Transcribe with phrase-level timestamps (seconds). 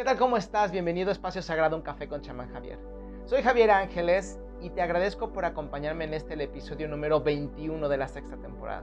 [0.00, 0.16] ¿Qué tal?
[0.16, 0.72] ¿Cómo estás?
[0.72, 2.78] Bienvenido a Espacio Sagrado, un café con chamán Javier.
[3.26, 7.98] Soy Javier Ángeles y te agradezco por acompañarme en este el episodio número 21 de
[7.98, 8.82] la sexta temporada.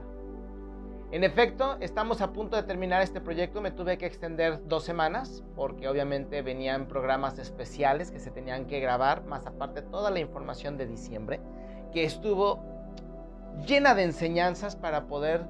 [1.10, 3.60] En efecto, estamos a punto de terminar este proyecto.
[3.60, 8.78] Me tuve que extender dos semanas porque obviamente venían programas especiales que se tenían que
[8.78, 11.40] grabar, más aparte toda la información de diciembre,
[11.92, 12.62] que estuvo
[13.66, 15.44] llena de enseñanzas para poder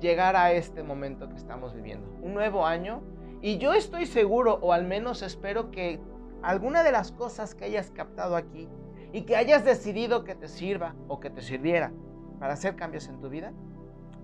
[0.00, 2.10] llegar a este momento que estamos viviendo.
[2.20, 3.02] Un nuevo año
[3.44, 6.00] y yo estoy seguro, o al menos espero que
[6.40, 8.70] alguna de las cosas que hayas captado aquí
[9.12, 11.92] y que hayas decidido que te sirva o que te sirviera
[12.40, 13.52] para hacer cambios en tu vida,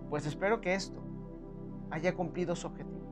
[0.08, 1.02] pues espero que esto
[1.90, 3.02] haya cumplido su objetivo.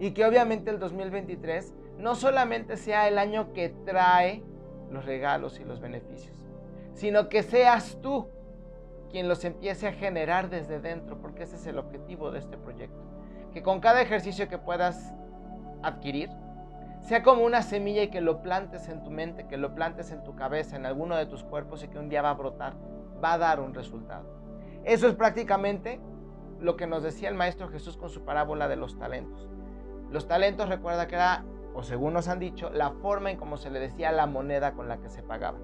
[0.00, 4.42] Y que obviamente el 2023 no solamente sea el año que trae
[4.90, 6.36] los regalos y los beneficios,
[6.92, 8.26] sino que seas tú
[9.12, 13.13] quien los empiece a generar desde dentro, porque ese es el objetivo de este proyecto.
[13.54, 15.14] Que con cada ejercicio que puedas
[15.82, 16.28] adquirir,
[17.00, 20.24] sea como una semilla y que lo plantes en tu mente, que lo plantes en
[20.24, 22.74] tu cabeza, en alguno de tus cuerpos y que un día va a brotar,
[23.22, 24.26] va a dar un resultado.
[24.84, 26.00] Eso es prácticamente
[26.60, 29.48] lo que nos decía el Maestro Jesús con su parábola de los talentos.
[30.10, 33.70] Los talentos, recuerda que era, o según nos han dicho, la forma en cómo se
[33.70, 35.58] le decía la moneda con la que se pagaba.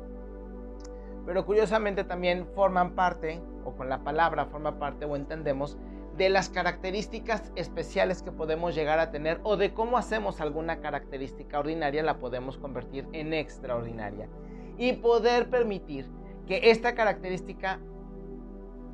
[1.25, 5.79] Pero curiosamente también forman parte, o con la palabra forma parte, o entendemos,
[6.21, 11.59] de las características especiales que podemos llegar a tener o de cómo hacemos alguna característica
[11.59, 14.29] ordinaria la podemos convertir en extraordinaria
[14.77, 16.11] y poder permitir
[16.47, 17.81] que esta característica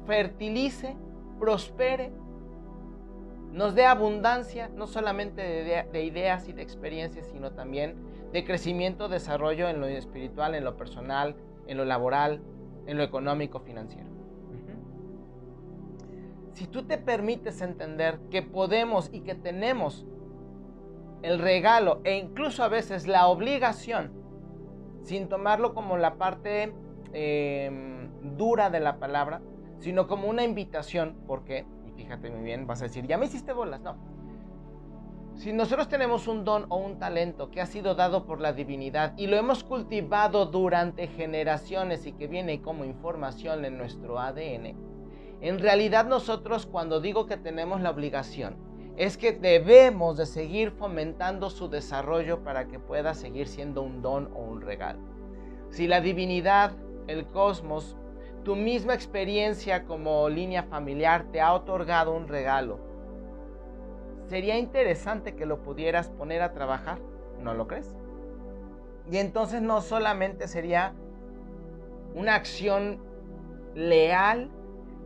[0.07, 0.97] fertilice,
[1.41, 2.13] prospere,
[3.51, 7.97] nos dé abundancia, no solamente de, ideas y de experiencias, sino también
[8.33, 11.35] de crecimiento, desarrollo en lo espiritual, en lo personal,
[11.67, 12.41] en lo laboral,
[12.87, 14.16] en lo económico, financiero.
[16.57, 20.07] Si tú te permites entender que podemos y que tenemos
[21.21, 24.11] el regalo e incluso a veces la obligación,
[25.03, 26.73] sin tomarlo como la parte
[27.13, 28.09] em,
[28.39, 29.43] dura de la palabra,
[29.81, 33.53] sino como una invitación, porque, y fíjate muy bien, vas a decir, ya me hiciste
[33.53, 33.99] bolas, no.
[35.35, 39.13] Si nosotros tenemos un don o un talento que ha sido dado por la divinidad
[39.19, 44.96] y lo hemos cultivado durante generaciones y que viene como información en nuestro ADN,
[45.41, 48.57] en realidad nosotros cuando digo que tenemos la obligación,
[48.97, 54.31] es que debemos de seguir fomentando su desarrollo para que pueda seguir siendo un don
[54.35, 55.01] o un regalo.
[55.69, 56.73] Si la divinidad,
[57.07, 57.97] el cosmos,
[58.45, 62.79] tu misma experiencia como línea familiar te ha otorgado un regalo.
[64.29, 66.99] Sería interesante que lo pudieras poner a trabajar,
[67.43, 67.95] ¿no lo crees?
[69.11, 70.95] Y entonces no solamente sería
[72.15, 72.99] una acción
[73.75, 74.51] leal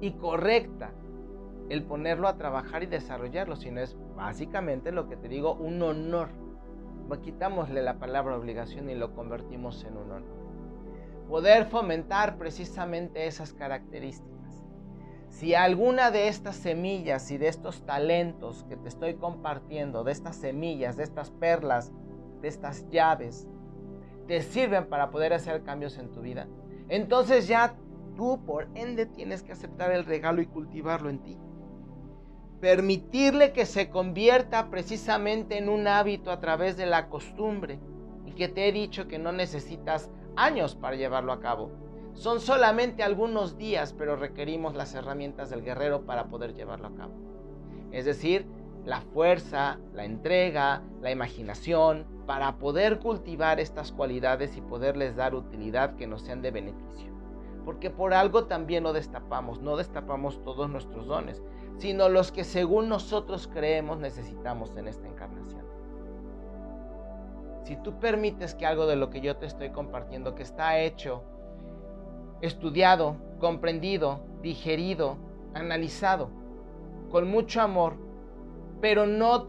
[0.00, 0.93] y correcta
[1.69, 6.28] el ponerlo a trabajar y desarrollarlo, sino es básicamente lo que te digo, un honor.
[7.22, 10.41] Quitámosle la palabra obligación y lo convertimos en un honor
[11.31, 14.66] poder fomentar precisamente esas características.
[15.28, 20.34] Si alguna de estas semillas y de estos talentos que te estoy compartiendo, de estas
[20.34, 21.93] semillas, de estas perlas,
[22.43, 23.47] de estas llaves,
[24.27, 26.49] te sirven para poder hacer cambios en tu vida,
[26.88, 27.77] entonces ya
[28.20, 31.38] tú por ende tienes que aceptar el regalo y cultivarlo en ti.
[32.60, 37.81] Permitirle que se convierta precisamente en un hábito a través de la costumbre
[38.26, 41.70] y que te he dicho que no necesitas años para llevarlo a cabo.
[42.12, 47.14] Son solamente algunos días, pero requerimos las herramientas del guerrero para poder llevarlo a cabo.
[47.91, 48.47] Es decir,
[48.84, 55.97] la fuerza, la entrega, la imaginación, para poder cultivar estas cualidades y poderles dar utilidad
[55.97, 57.09] que nos sean de beneficio.
[57.65, 61.43] Porque por algo también lo destapamos, no destapamos todos nuestros dones,
[61.78, 65.65] sino los que según nosotros creemos necesitamos en esta encarnación.
[67.65, 71.22] Si tú permites que algo de lo que yo te estoy compartiendo, que está hecho,
[72.41, 75.16] estudiado, comprendido, digerido,
[75.54, 76.31] analizado,
[77.11, 77.94] con mucho amor,
[78.81, 79.46] pero no,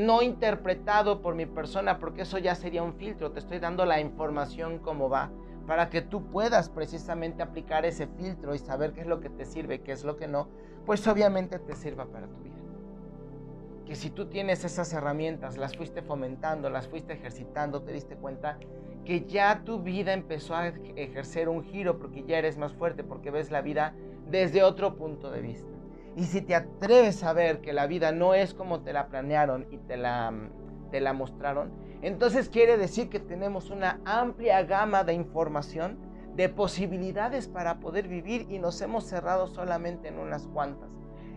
[0.00, 4.00] no interpretado por mi persona, porque eso ya sería un filtro, te estoy dando la
[4.00, 5.30] información como va,
[5.66, 9.44] para que tú puedas precisamente aplicar ese filtro y saber qué es lo que te
[9.44, 10.48] sirve, qué es lo que no,
[10.86, 12.52] pues obviamente te sirva para tu vida
[13.84, 18.58] que si tú tienes esas herramientas, las fuiste fomentando, las fuiste ejercitando, te diste cuenta
[19.04, 23.30] que ya tu vida empezó a ejercer un giro porque ya eres más fuerte, porque
[23.30, 23.94] ves la vida
[24.30, 25.68] desde otro punto de vista.
[26.16, 29.66] Y si te atreves a ver que la vida no es como te la planearon
[29.70, 30.32] y te la,
[30.90, 31.72] te la mostraron,
[32.02, 35.98] entonces quiere decir que tenemos una amplia gama de información,
[36.34, 40.90] de posibilidades para poder vivir y nos hemos cerrado solamente en unas cuantas.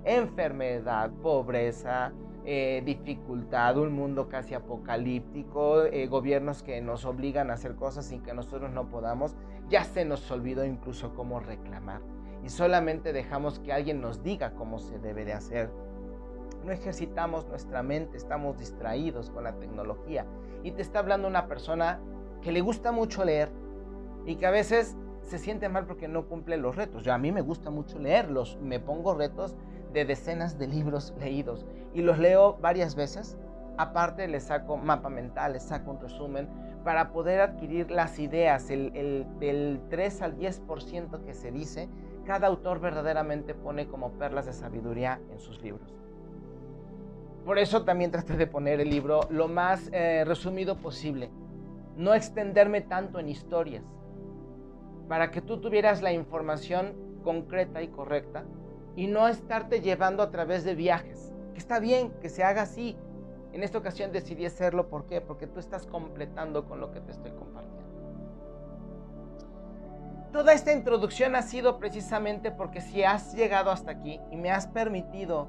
[0.04, 2.14] Enfermedad, pobreza,
[2.46, 8.22] eh, dificultad, un mundo casi apocalíptico, eh, gobiernos que nos obligan a hacer cosas sin
[8.22, 9.36] que nosotros no podamos.
[9.70, 12.02] Ya se nos olvidó incluso cómo reclamar
[12.46, 15.72] y solamente dejamos que alguien nos diga cómo se debe de hacer.
[16.66, 20.26] No ejercitamos nuestra mente, estamos distraídos con la tecnología.
[20.64, 22.00] Y te está hablando una persona
[22.42, 23.52] que le gusta mucho leer
[24.26, 27.04] y que a veces se siente mal porque no cumple los retos.
[27.04, 29.56] Yo a mí me gusta mucho leerlos, me pongo retos
[29.94, 33.38] de decenas de libros leídos y los leo varias veces.
[33.78, 36.50] Aparte le saco mapa mental, le saco un resumen
[36.84, 41.90] para poder adquirir las ideas, el, del 3 al 10% que se dice
[42.26, 45.94] cada autor verdaderamente pone como perlas de sabiduría en sus libros.
[47.46, 51.30] Por eso también traté de poner el libro lo más eh, resumido posible,
[51.96, 53.84] no extenderme tanto en historias,
[55.08, 58.46] para que tú tuvieras la información concreta y correcta
[58.96, 62.98] y no estarte llevando a través de viajes, que está bien que se haga así.
[63.54, 65.22] En esta ocasión decidí hacerlo, ¿por qué?
[65.22, 67.86] Porque tú estás completando con lo que te estoy compartiendo.
[70.34, 74.68] Toda esta introducción ha sido precisamente porque si has llegado hasta aquí y me has
[74.68, 75.48] permitido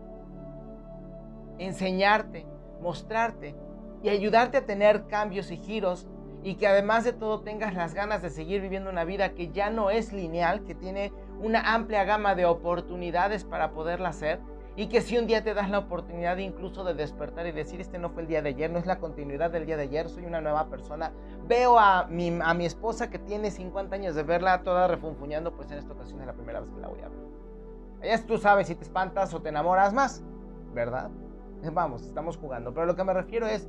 [1.58, 2.46] enseñarte,
[2.80, 3.54] mostrarte
[4.02, 6.06] y ayudarte a tener cambios y giros
[6.42, 9.68] y que además de todo tengas las ganas de seguir viviendo una vida que ya
[9.68, 14.40] no es lineal, que tiene una amplia gama de oportunidades para poderla hacer,
[14.76, 17.98] y que si un día te das la oportunidad incluso de despertar y decir, este
[17.98, 20.26] no fue el día de ayer, no es la continuidad del día de ayer, soy
[20.26, 21.12] una nueva persona,
[21.48, 25.70] veo a mi, a mi esposa que tiene 50 años de verla toda refunfuñando, pues
[25.72, 27.18] en esta ocasión es la primera vez que la voy a ver.
[28.02, 30.22] Allá tú sabes si te espantas o te enamoras más,
[30.74, 31.10] ¿verdad?
[31.62, 33.68] Eh, vamos, estamos jugando, pero lo que me refiero es,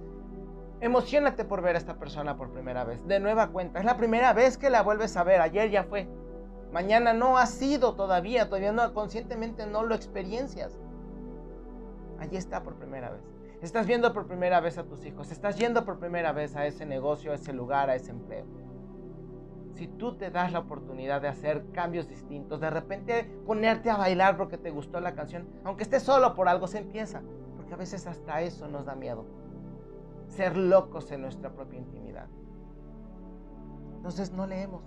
[0.79, 4.33] emocionate por ver a esta persona por primera vez, de nueva cuenta, es la primera
[4.33, 6.07] vez que la vuelves a ver, ayer ya fue,
[6.71, 10.79] mañana no ha sido todavía, todavía no, conscientemente no lo experiencias
[12.19, 13.21] allí está por primera vez.
[13.61, 16.85] Estás viendo por primera vez a tus hijos, estás yendo por primera vez a ese
[16.85, 18.45] negocio, a ese lugar, a ese empleo.
[19.73, 24.37] Si tú te das la oportunidad de hacer cambios distintos, de repente ponerte a bailar
[24.37, 27.21] porque te gustó la canción, aunque estés solo por algo, se empieza.
[27.67, 29.25] Porque a veces hasta eso nos da miedo.
[30.29, 32.29] Ser locos en nuestra propia intimidad.
[33.97, 34.83] Entonces no leemos,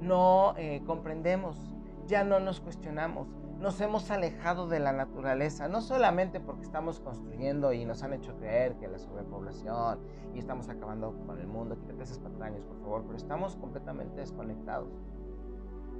[0.00, 1.58] no eh, comprendemos,
[2.06, 3.28] ya no nos cuestionamos,
[3.60, 8.34] nos hemos alejado de la naturaleza, no solamente porque estamos construyendo y nos han hecho
[8.38, 9.98] creer que la sobrepoblación
[10.32, 14.88] y estamos acabando con el mundo, quítate esas patrañas por favor, pero estamos completamente desconectados.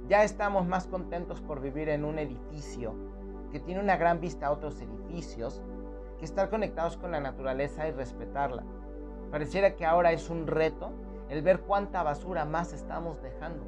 [0.07, 3.12] Ya estamos más contentos por vivir en un edificio
[3.53, 5.61] que tiene una gran vista a otros edificios
[6.19, 8.63] que estar conectados con la naturaleza y respetarla.
[9.31, 10.91] Pareciera que ahora es un reto
[11.29, 13.63] el ver cuánta basura más estamos dejando,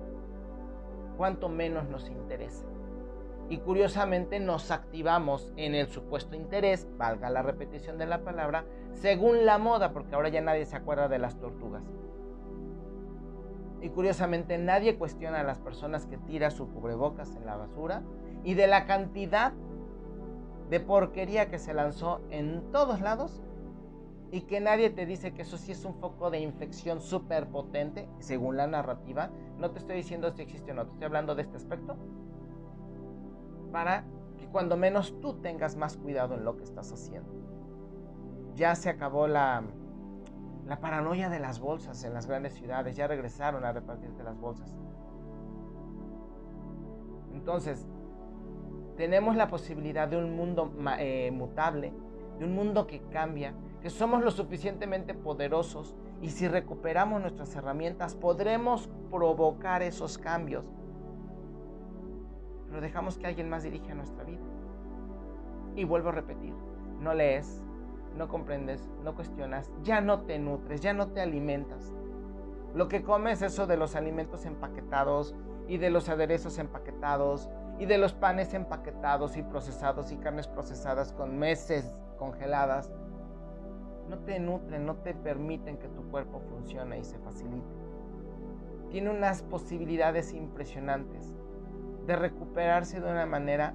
[1.16, 2.66] cuánto menos nos interesa
[3.50, 9.46] y curiosamente nos activamos en el supuesto interés, valga la repetición de la palabra, según
[9.46, 11.84] la moda, porque ahora ya nadie se acuerda de las tortugas.
[13.82, 18.02] Y curiosamente nadie cuestiona a las personas que tiran su cubrebocas en la basura
[18.44, 19.54] y de la cantidad
[20.70, 23.42] de porquería que se lanzó en todos lados
[24.32, 28.10] y que nadie te dice que eso sí es un foco de infección súper potente,
[28.20, 29.30] según la narrativa.
[29.58, 31.96] No te estoy diciendo si existe o no, te estoy hablando de este aspecto
[33.72, 34.06] para
[34.38, 37.30] que cuando menos tú tengas más cuidado en lo que estás haciendo.
[38.56, 39.64] Ya se acabó la,
[40.66, 44.76] la paranoia de las bolsas en las grandes ciudades, ya regresaron a repartirte las bolsas.
[47.34, 47.86] Entonces,
[48.98, 51.94] tenemos la posibilidad de un mundo eh, mutable,
[52.40, 58.16] de un mundo que cambia, que somos lo suficientemente poderosos y si recuperamos nuestras herramientas
[58.16, 60.66] podremos provocar esos cambios
[62.76, 64.44] pero dejamos que alguien más dirija nuestra vida.
[65.78, 66.54] Y vuelvo a repetir,
[67.00, 67.64] no lees,
[68.18, 71.96] no comprendes, no cuestionas, ya no te nutres, ya no te alimentas.
[72.74, 75.36] Lo que comes es eso de los alimentos empaquetados
[75.70, 81.12] y de los aderezos empaquetados y de los panes empaquetados y procesados y carnes procesadas
[81.12, 82.92] con meses congeladas.
[84.10, 87.68] No te nutren, no te permiten que tu cuerpo funcione y se facilite.
[88.90, 91.36] Tiene unas posibilidades impresionantes
[92.06, 93.74] de recuperarse de una manera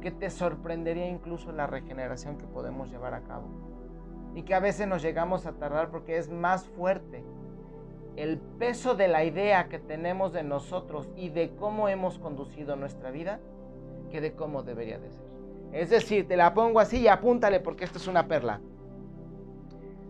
[0.00, 3.48] que te sorprendería incluso la regeneración que podemos llevar a cabo.
[4.34, 7.24] Y que a veces nos llegamos a tardar porque es más fuerte
[8.16, 13.10] el peso de la idea que tenemos de nosotros y de cómo hemos conducido nuestra
[13.10, 13.40] vida
[14.10, 15.26] que de cómo debería de ser.
[15.72, 18.60] Es decir, te la pongo así y apúntale porque esto es una perla.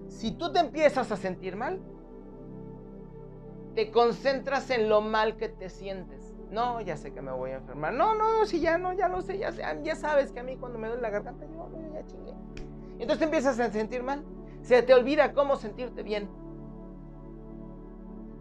[0.09, 1.81] Si tú te empiezas a sentir mal,
[3.75, 7.57] te concentras en lo mal que te sientes No, ya sé que me voy a
[7.57, 7.93] enfermar.
[7.93, 9.51] No, no, si ya no, ya lo sé, ya,
[9.83, 12.33] ya sabes que a mí cuando me duele la garganta, yo ya chingué.
[12.93, 14.25] Entonces te empiezas a sentir mal.
[14.63, 16.29] Se te olvida cómo sentirte bien.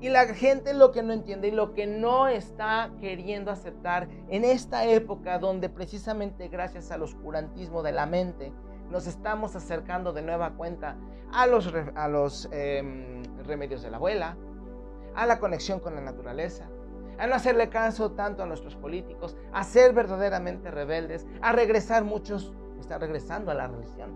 [0.02, 4.44] Y la gente lo que no entiende y lo que no está queriendo aceptar en
[4.44, 8.52] esta época donde precisamente gracias al oscurantismo de la mente
[8.90, 10.98] nos estamos acercando de nueva cuenta
[11.32, 14.38] a los, a los em, remedios de la abuela,
[15.16, 16.70] a la conexión con la naturaleza,
[17.18, 22.54] a no hacerle caso tanto a nuestros políticos, a ser verdaderamente rebeldes, a regresar muchos,
[22.80, 24.12] están regresando a la religión,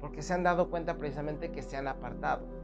[0.00, 2.55] porque se han dado cuenta precisamente que se han apartado.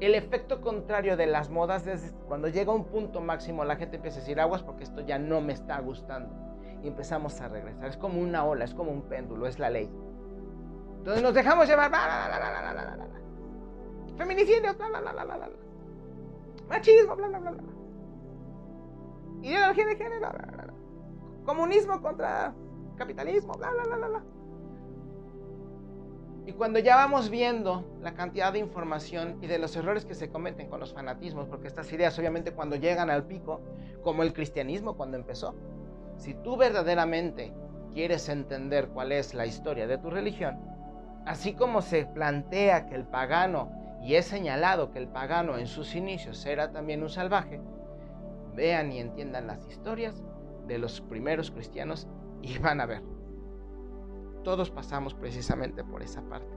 [0.00, 4.16] El efecto contrario de las modas es cuando llega un punto máximo la gente empieza
[4.16, 6.34] a decir aguas porque esto ya no me está gustando
[6.82, 7.86] y empezamos a regresar.
[7.90, 9.90] Es como una ola, es como un péndulo, es la ley.
[10.96, 11.90] Entonces nos dejamos llevar.
[14.16, 14.74] Feminicidio,
[16.68, 17.62] machismo, bla, bla, bla, bla.
[19.42, 20.74] Ideología de género, bla, bla, bla.
[21.44, 22.54] Comunismo contra
[22.96, 24.22] capitalismo, bla, bla, bla, bla.
[26.46, 30.30] Y cuando ya vamos viendo la cantidad de información y de los errores que se
[30.30, 33.60] cometen con los fanatismos, porque estas ideas obviamente cuando llegan al pico,
[34.02, 35.54] como el cristianismo cuando empezó,
[36.16, 37.52] si tú verdaderamente
[37.92, 40.58] quieres entender cuál es la historia de tu religión,
[41.26, 43.70] así como se plantea que el pagano
[44.02, 47.60] y es señalado que el pagano en sus inicios era también un salvaje,
[48.54, 50.22] vean y entiendan las historias
[50.66, 52.08] de los primeros cristianos
[52.42, 53.19] y van a ver.
[54.42, 56.54] Todos pasamos precisamente por esa parte.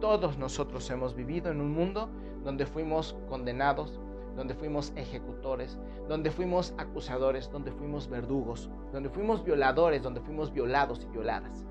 [0.00, 2.08] Todos nosotros hemos vivido en un mundo
[2.44, 4.00] donde fuimos condenados,
[4.36, 11.04] donde fuimos ejecutores, donde fuimos acusadores, donde fuimos verdugos, donde fuimos violadores, donde fuimos violados
[11.04, 11.66] y violadas.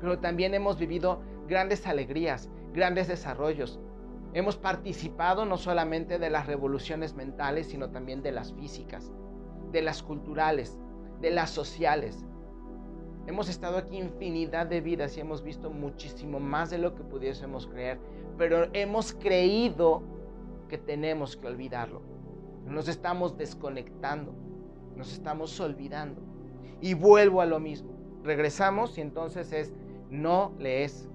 [0.00, 3.80] Pero también hemos vivido grandes alegrías, grandes desarrollos.
[4.34, 9.10] Hemos participado no solamente de las revoluciones mentales, sino también de las físicas,
[9.72, 10.78] de las culturales,
[11.20, 12.24] de las sociales.
[13.26, 17.66] Hemos estado aquí infinidad de vidas y hemos visto muchísimo más de lo que pudiésemos
[17.66, 17.98] creer,
[18.38, 20.02] pero hemos creído
[20.68, 22.02] que tenemos que olvidarlo.
[22.66, 24.32] Nos estamos desconectando,
[24.94, 26.22] nos estamos olvidando.
[26.80, 27.90] Y vuelvo a lo mismo.
[28.22, 29.72] Regresamos y entonces es,
[30.08, 31.08] no lees,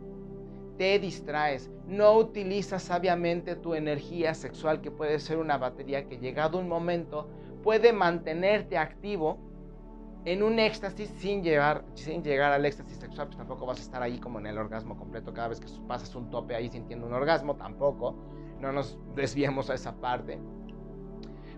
[0.78, 6.58] te distraes, no utilizas sabiamente tu energía sexual, que puede ser una batería que llegado
[6.58, 7.28] un momento
[7.64, 9.38] puede mantenerte activo
[10.26, 14.04] en un éxtasis sin llegar, sin llegar al éxtasis sexual, pues tampoco vas a estar
[14.04, 17.14] ahí como en el orgasmo completo cada vez que pasas un tope ahí sintiendo un
[17.14, 18.16] orgasmo, tampoco,
[18.60, 20.40] no nos desviemos a esa parte.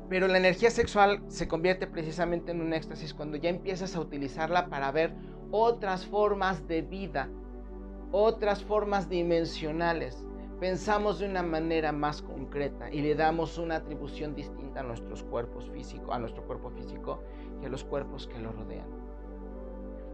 [0.09, 4.67] Pero la energía sexual se convierte precisamente en un éxtasis cuando ya empiezas a utilizarla
[4.67, 5.13] para ver
[5.51, 7.29] otras formas de vida,
[8.11, 10.25] otras formas dimensionales.
[10.59, 15.69] Pensamos de una manera más concreta y le damos una atribución distinta a nuestros cuerpos
[15.71, 17.19] físicos, a nuestro cuerpo físico
[17.65, 18.87] a los cuerpos que lo rodean.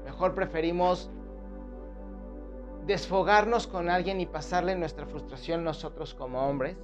[0.05, 1.09] Mejor preferimos
[2.85, 6.77] desfogarnos con alguien y pasarle nuestra frustración nosotros como hombres.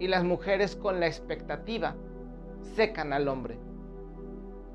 [0.00, 1.94] Y las mujeres con la expectativa
[2.74, 3.58] secan al hombre.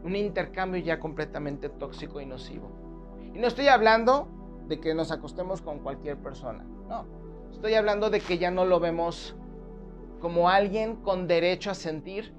[0.04, 2.72] Un intercambio ya completamente tóxico y nocivo.
[3.34, 4.30] Y no estoy hablando
[4.70, 6.64] de que nos acostemos con cualquier persona.
[6.88, 7.06] No,
[7.52, 9.36] estoy hablando de que ya no lo vemos
[10.22, 12.34] como alguien con derecho a sentir,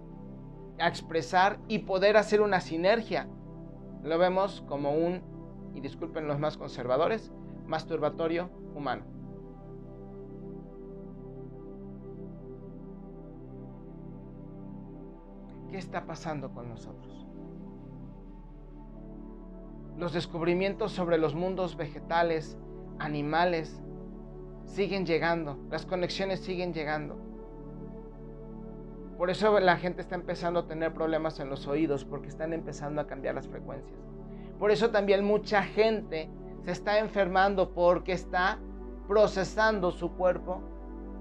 [0.80, 3.28] a expresar y poder hacer una sinergia.
[4.02, 5.22] Lo vemos como un,
[5.75, 7.30] y disculpen los más conservadores,
[7.66, 9.04] masturbatorio humano.
[15.70, 17.26] ¿Qué está pasando con nosotros?
[19.96, 22.56] Los descubrimientos sobre los mundos vegetales,
[22.99, 23.80] animales,
[24.64, 27.29] siguen llegando, las conexiones siguen llegando.
[29.20, 33.02] Por eso la gente está empezando a tener problemas en los oídos, porque están empezando
[33.02, 34.00] a cambiar las frecuencias.
[34.58, 36.30] Por eso también mucha gente
[36.64, 38.58] se está enfermando porque está
[39.06, 40.62] procesando su cuerpo,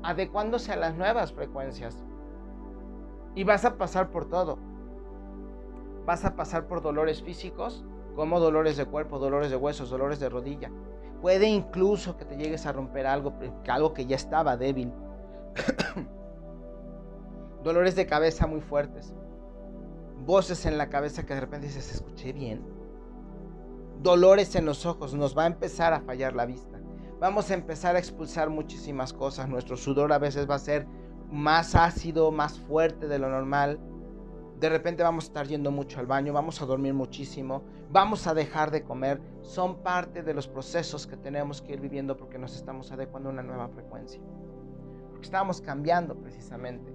[0.01, 2.01] adecuándose a las nuevas frecuencias.
[3.35, 4.57] Y vas a pasar por todo.
[6.05, 7.83] Vas a pasar por dolores físicos,
[8.15, 10.71] como dolores de cuerpo, dolores de huesos, dolores de rodilla.
[11.21, 13.33] Puede incluso que te llegues a romper algo,
[13.67, 14.93] algo que ya estaba débil.
[17.63, 19.13] dolores de cabeza muy fuertes.
[20.25, 22.61] Voces en la cabeza que de repente dices, escuché bien.
[24.01, 26.79] Dolores en los ojos, nos va a empezar a fallar la vista.
[27.19, 29.49] Vamos a empezar a expulsar muchísimas cosas.
[29.49, 30.87] Nuestro sudor a veces va a ser
[31.29, 33.79] más ácido, más fuerte de lo normal
[34.59, 38.33] de repente vamos a estar yendo mucho al baño, vamos a dormir muchísimo, vamos a
[38.33, 42.55] dejar de comer, son parte de los procesos que tenemos que ir viviendo porque nos
[42.55, 44.21] estamos adecuando a una nueva frecuencia.
[45.11, 46.93] Porque estamos cambiando precisamente.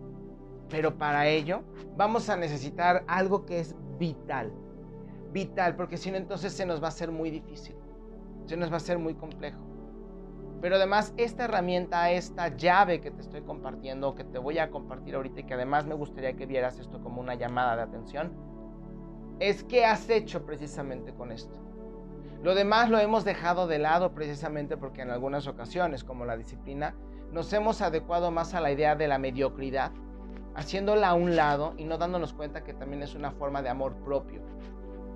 [0.69, 1.63] Pero para ello
[1.97, 4.53] vamos a necesitar algo que es vital.
[5.33, 7.77] Vital, porque si no entonces se nos va a hacer muy difícil.
[8.47, 9.61] Se nos va a ser muy complejo.
[10.61, 15.15] Pero además esta herramienta, esta llave que te estoy compartiendo, que te voy a compartir
[15.15, 18.33] ahorita y que además me gustaría que vieras esto como una llamada de atención,
[19.41, 21.59] es qué has hecho precisamente con esto.
[22.43, 26.95] Lo demás lo hemos dejado de lado precisamente porque en algunas ocasiones, como la disciplina,
[27.33, 29.93] nos hemos adecuado más a la idea de la mediocridad,
[30.55, 33.95] haciéndola a un lado y no dándonos cuenta que también es una forma de amor
[34.05, 34.41] propio,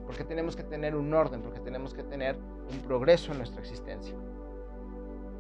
[0.07, 2.37] porque tenemos que tener un orden, porque tenemos que tener
[2.71, 4.15] un progreso en nuestra existencia.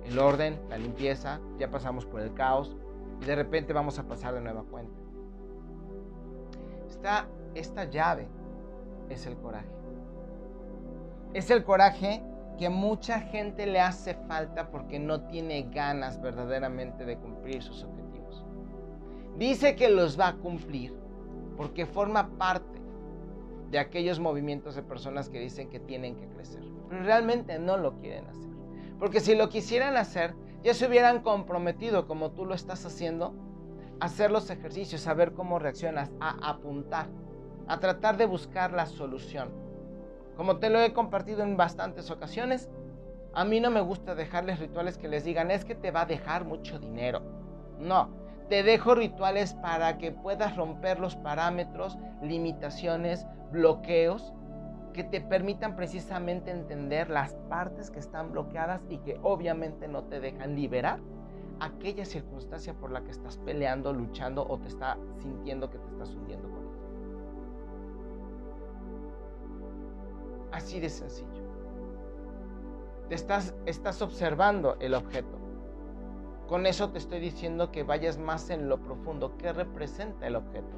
[0.04, 2.76] El orden, la limpieza, ya pasamos por el caos
[3.20, 5.00] y de repente vamos a pasar de nueva cuenta.
[6.88, 8.28] Esta, esta llave
[9.10, 9.68] es el coraje.
[11.34, 12.22] Es el coraje
[12.58, 17.97] que mucha gente le hace falta porque no tiene ganas verdaderamente de cumplir sus objetivos.
[19.38, 20.92] Dice que los va a cumplir
[21.56, 22.80] porque forma parte
[23.70, 27.94] de aquellos movimientos de personas que dicen que tienen que crecer, pero realmente no lo
[27.98, 28.50] quieren hacer.
[28.98, 33.32] Porque si lo quisieran hacer, ya se hubieran comprometido como tú lo estás haciendo,
[34.00, 37.06] a hacer los ejercicios, a ver cómo reaccionas, a apuntar,
[37.68, 39.50] a tratar de buscar la solución.
[40.36, 42.68] Como te lo he compartido en bastantes ocasiones,
[43.34, 46.06] a mí no me gusta dejarles rituales que les digan es que te va a
[46.06, 47.22] dejar mucho dinero.
[47.78, 48.17] No,
[48.48, 54.32] te dejo rituales para que puedas romper los parámetros, limitaciones, bloqueos
[54.92, 60.18] que te permitan precisamente entender las partes que están bloqueadas y que obviamente no te
[60.18, 60.98] dejan liberar
[61.60, 66.14] aquella circunstancia por la que estás peleando, luchando o te está sintiendo que te estás
[66.14, 66.68] hundiendo con ella.
[70.52, 71.28] Así de sencillo.
[73.08, 75.37] Te estás, estás observando el objeto.
[76.48, 79.36] Con eso te estoy diciendo que vayas más en lo profundo.
[79.36, 80.74] ¿Qué representa el objeto?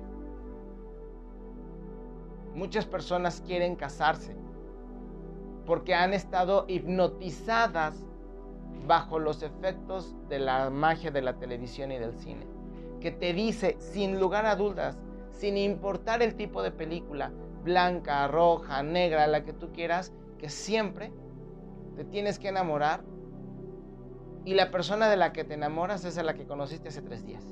[2.55, 4.35] Muchas personas quieren casarse
[5.67, 8.05] porque han estado hipnotizadas
[8.89, 12.45] bajo los efectos de la magia de la televisión y del cine,
[13.01, 14.99] que te dice sin lugar a dudas,
[15.31, 17.31] sin importar el tipo de película,
[17.63, 21.13] blanca, roja, negra, la que tú quieras, que siempre
[21.95, 23.05] te tienes que enamorar
[24.45, 27.25] y la persona de la que te enamoras es a la que conociste hace tres
[27.25, 27.45] días.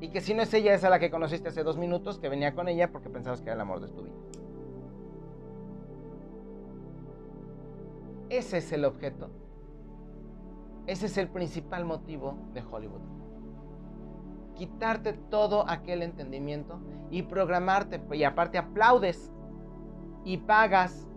[0.00, 2.28] Y que si no es ella, es a la que conociste hace dos minutos, que
[2.28, 4.14] venía con ella porque pensabas que era el amor de tu vida.
[8.28, 9.30] Ese es el objeto.
[10.86, 13.00] Ese es el principal motivo de Hollywood.
[14.54, 18.00] Quitarte todo aquel entendimiento y programarte.
[18.12, 19.32] Y aparte aplaudes
[20.24, 21.08] y pagas.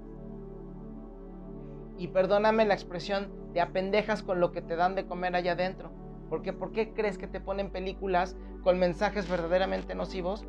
[1.98, 5.92] Y perdóname la expresión, te apendejas con lo que te dan de comer allá adentro.
[6.30, 10.46] Porque ¿por qué crees que te ponen películas con mensajes verdaderamente nocivos?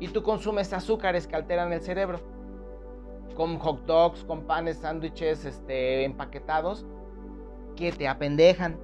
[0.00, 2.20] Y tú consumes azúcares que alteran el cerebro.
[3.34, 6.86] Con hot dogs, con panes, sándwiches este, empaquetados
[7.76, 8.78] que te apendejan.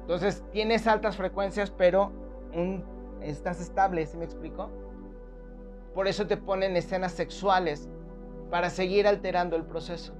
[0.00, 2.12] Entonces tienes altas frecuencias, pero
[2.52, 2.84] un,
[3.22, 4.70] estás estable, ¿sí me explico?
[5.94, 7.88] Por eso te ponen escenas sexuales
[8.50, 10.14] para seguir alterando el proceso.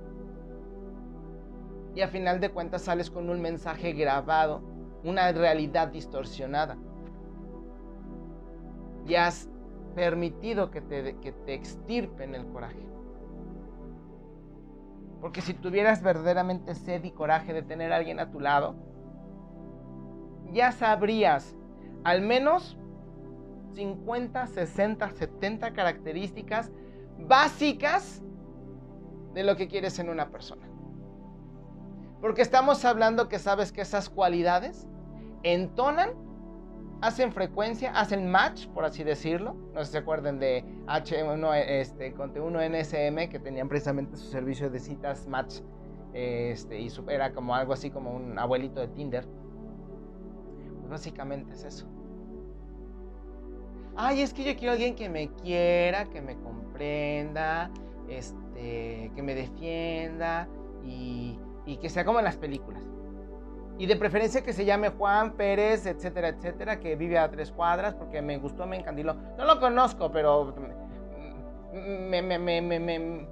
[1.94, 4.62] Y a final de cuentas sales con un mensaje grabado,
[5.04, 6.76] una realidad distorsionada.
[9.06, 9.48] Y has
[9.94, 12.84] permitido que te, que te extirpen el coraje.
[15.20, 18.74] Porque si tuvieras verdaderamente sed y coraje de tener a alguien a tu lado,
[20.52, 21.56] ya sabrías
[22.02, 22.76] al menos
[23.74, 26.70] 50, 60, 70 características
[27.18, 28.22] básicas
[29.32, 30.73] de lo que quieres en una persona.
[32.24, 34.88] Porque estamos hablando que sabes que esas cualidades
[35.42, 36.12] entonan,
[37.02, 39.52] hacen frecuencia, hacen match, por así decirlo.
[39.74, 44.24] No sé si se acuerdan de H1, este, Conte 1 NSM, que tenían precisamente su
[44.30, 45.56] servicio de citas match.
[46.14, 49.28] Este, y era como algo así como un abuelito de Tinder.
[50.78, 51.86] Pues básicamente es eso.
[53.96, 57.70] Ay, es que yo quiero a alguien que me quiera, que me comprenda,
[58.08, 60.48] este, que me defienda
[60.82, 62.82] y, y que sea como en las películas.
[63.76, 67.94] Y de preferencia que se llame Juan Pérez, etcétera, etcétera, que vive a tres cuadras
[67.94, 69.14] porque me gustó, me encandiló.
[69.36, 70.54] No lo conozco, pero
[71.72, 73.28] me, me, me,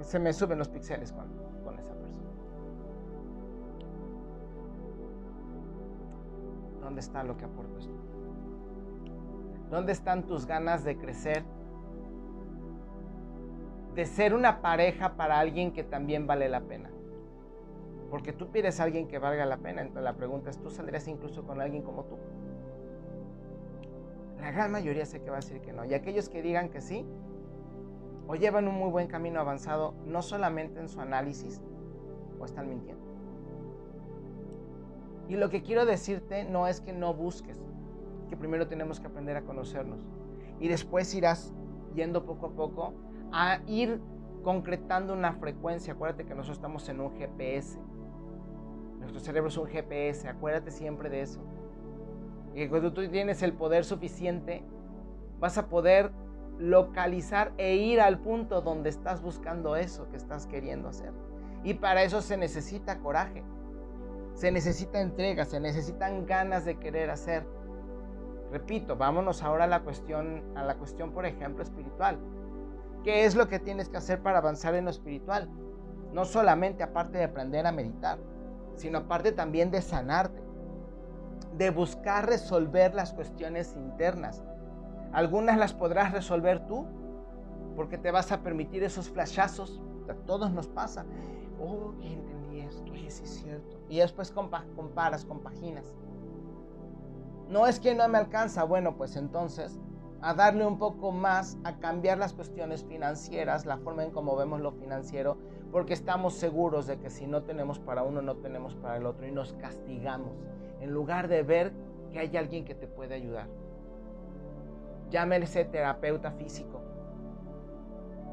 [0.00, 1.28] se me suben los píxeles con,
[1.62, 2.30] con esa persona.
[6.80, 7.92] ¿Dónde está lo que aporto esto?
[9.70, 11.44] ¿Dónde están tus ganas de crecer?
[13.94, 16.90] De ser una pareja para alguien que también vale la pena.
[18.10, 19.82] Porque tú pides a alguien que valga la pena.
[19.82, 22.18] Entonces la pregunta es, ¿tú saldrías incluso con alguien como tú?
[24.40, 25.84] La gran mayoría sé que va a decir que no.
[25.84, 27.06] Y aquellos que digan que sí,
[28.26, 31.62] o llevan un muy buen camino avanzado, no solamente en su análisis,
[32.38, 33.04] o están mintiendo.
[35.28, 37.60] Y lo que quiero decirte no es que no busques,
[38.28, 40.04] que primero tenemos que aprender a conocernos.
[40.58, 41.52] Y después irás
[41.94, 42.94] yendo poco a poco
[43.32, 44.00] a ir
[44.42, 45.92] concretando una frecuencia.
[45.92, 47.78] Acuérdate que nosotros estamos en un GPS.
[49.00, 51.40] Nuestro cerebro es un GPS, acuérdate siempre de eso.
[52.54, 54.62] Y cuando tú tienes el poder suficiente,
[55.38, 56.12] vas a poder
[56.58, 61.12] localizar e ir al punto donde estás buscando eso que estás queriendo hacer.
[61.64, 63.42] Y para eso se necesita coraje,
[64.34, 67.46] se necesita entrega, se necesitan ganas de querer hacer.
[68.50, 72.18] Repito, vámonos ahora a la cuestión, a la cuestión, por ejemplo, espiritual.
[73.04, 75.48] ¿Qué es lo que tienes que hacer para avanzar en lo espiritual?
[76.12, 78.18] No solamente aparte de aprender a meditar,
[78.76, 80.42] sino aparte también de sanarte,
[81.56, 84.42] de buscar resolver las cuestiones internas.
[85.12, 86.86] Algunas las podrás resolver tú,
[87.76, 89.80] porque te vas a permitir esos flashazos.
[90.08, 91.04] A todos nos pasa.
[91.60, 93.78] Oh, entendí esto, y sí es cierto.
[93.88, 95.94] Y después comparas, compaginas.
[97.48, 98.64] No es que no me alcanza.
[98.64, 99.78] Bueno, pues entonces
[100.22, 104.60] a darle un poco más, a cambiar las cuestiones financieras, la forma en cómo vemos
[104.60, 105.38] lo financiero,
[105.70, 109.26] porque estamos seguros de que si no tenemos para uno, no tenemos para el otro
[109.26, 110.32] y nos castigamos,
[110.80, 111.72] en lugar de ver
[112.12, 113.48] que hay alguien que te puede ayudar.
[115.10, 116.80] Llámese terapeuta físico,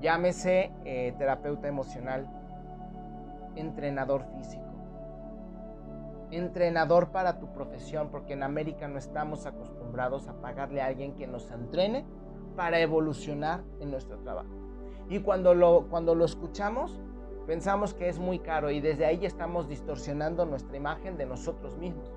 [0.02, 2.28] llámese eh, terapeuta emocional,
[3.56, 4.68] entrenador físico
[6.32, 11.28] entrenador para tu profesión, porque en América no estamos acostumbrados a pagarle a alguien que
[11.28, 12.06] nos entrene
[12.56, 14.50] para evolucionar en nuestro trabajo.
[15.10, 17.00] Y cuando lo, cuando lo escuchamos,
[17.48, 22.12] pensamos que es muy caro y desde ahí estamos distorsionando nuestra imagen de nosotros mismos.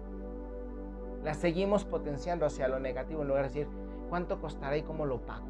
[1.25, 3.69] La seguimos potenciando hacia lo negativo en lugar de decir,
[4.11, 5.47] ¿cuánto costará y cómo lo pago?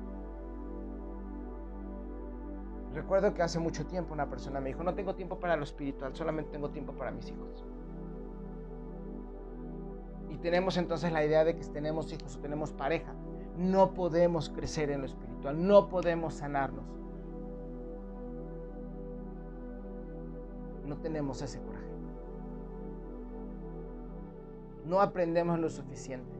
[2.94, 6.14] Recuerdo que hace mucho tiempo una persona me dijo, no tengo tiempo para lo espiritual,
[6.14, 7.64] solamente tengo tiempo para mis hijos
[10.30, 13.12] y tenemos entonces la idea de que tenemos hijos o tenemos pareja,
[13.56, 16.99] no podemos crecer en lo espiritual, no podemos sanarnos.
[20.90, 21.86] No tenemos ese coraje.
[24.84, 26.36] No aprendemos lo suficiente.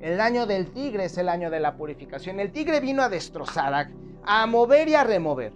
[0.00, 2.40] El año del tigre es el año de la purificación.
[2.40, 3.92] El tigre vino a destrozar,
[4.24, 5.52] a, mover y a remover.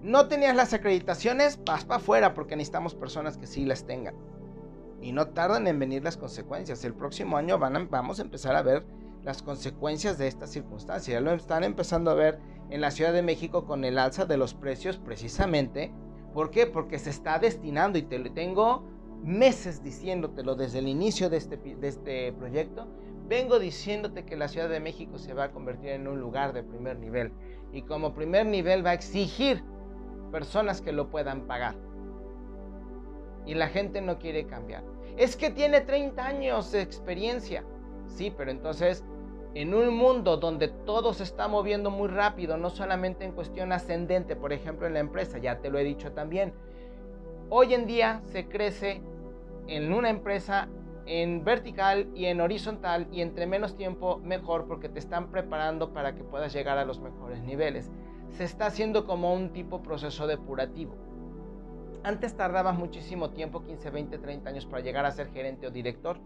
[0.00, 4.14] No tenías las acreditaciones, vas para afuera porque necesitamos personas que sí las tengan.
[5.02, 6.82] Y no tardan en venir las consecuencias.
[6.82, 8.86] El próximo año van vamos a empezar a ver
[9.24, 11.14] las consecuencias de esta circunstancia.
[11.14, 12.38] Ya lo están empezando a ver
[12.70, 15.92] en la Ciudad de México con el alza de los precios precisamente.
[16.32, 16.66] ¿Por qué?
[16.66, 18.84] Porque se está destinando y te lo tengo
[19.22, 22.86] meses diciéndotelo desde el inicio de este, de este proyecto.
[23.28, 26.62] Vengo diciéndote que la Ciudad de México se va a convertir en un lugar de
[26.62, 27.32] primer nivel.
[27.72, 29.62] Y como primer nivel va a exigir
[30.32, 31.76] personas que lo puedan pagar
[33.46, 34.84] y la gente no quiere cambiar.
[35.16, 37.64] Es que tiene 30 años de experiencia.
[38.14, 39.04] Sí, pero entonces
[39.54, 44.36] en un mundo donde todo se está moviendo muy rápido, no solamente en cuestión ascendente,
[44.36, 46.52] por ejemplo en la empresa, ya te lo he dicho también,
[47.48, 49.02] hoy en día se crece
[49.66, 50.68] en una empresa
[51.06, 56.14] en vertical y en horizontal y entre menos tiempo mejor porque te están preparando para
[56.14, 57.90] que puedas llegar a los mejores niveles.
[58.30, 60.94] Se está haciendo como un tipo proceso depurativo.
[62.04, 66.20] Antes tardabas muchísimo tiempo, 15, 20, 30 años para llegar a ser gerente o director.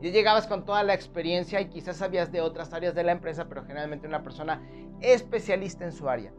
[0.00, 3.48] Ya llegabas con toda la experiencia y quizás sabías de otras áreas de la empresa,
[3.48, 4.62] pero generalmente una persona
[5.00, 6.32] especialista en su área.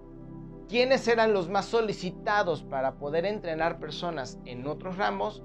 [0.67, 5.43] ¿Quiénes eran los más solicitados para poder entrenar personas en otros ramos?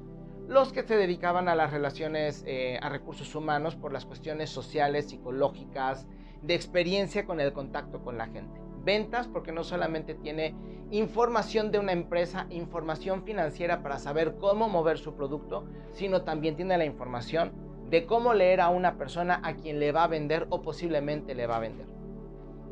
[0.48, 5.08] Los que se dedicaban a las relaciones, eh, a recursos humanos por las cuestiones sociales,
[5.08, 6.06] psicológicas,
[6.42, 10.54] de experiencia con el contacto con la gente ventas porque no solamente tiene
[10.90, 16.76] información de una empresa, información financiera para saber cómo mover su producto, sino también tiene
[16.76, 17.52] la información
[17.92, 21.46] de cómo leer a una persona a quien le va a vender o posiblemente le
[21.46, 21.86] va a vender.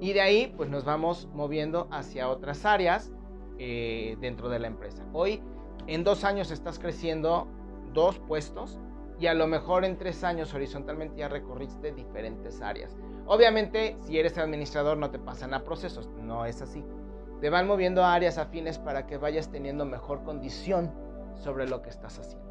[0.01, 3.13] Y de ahí pues nos vamos moviendo hacia otras áreas
[3.59, 5.05] eh, dentro de la empresa.
[5.13, 5.43] Hoy
[5.87, 7.49] en dos años estás creciendo
[7.93, 8.79] dos puestos
[9.19, 12.97] y a lo mejor en tres años horizontalmente ya recorriste diferentes áreas.
[13.27, 16.83] Obviamente, si eres administrador no te pasan a procesos, no es así.
[17.43, 20.91] Te van moviendo a áreas afines para que vayas teniendo mejor condición
[21.35, 22.49] sobre lo que estás haciendo.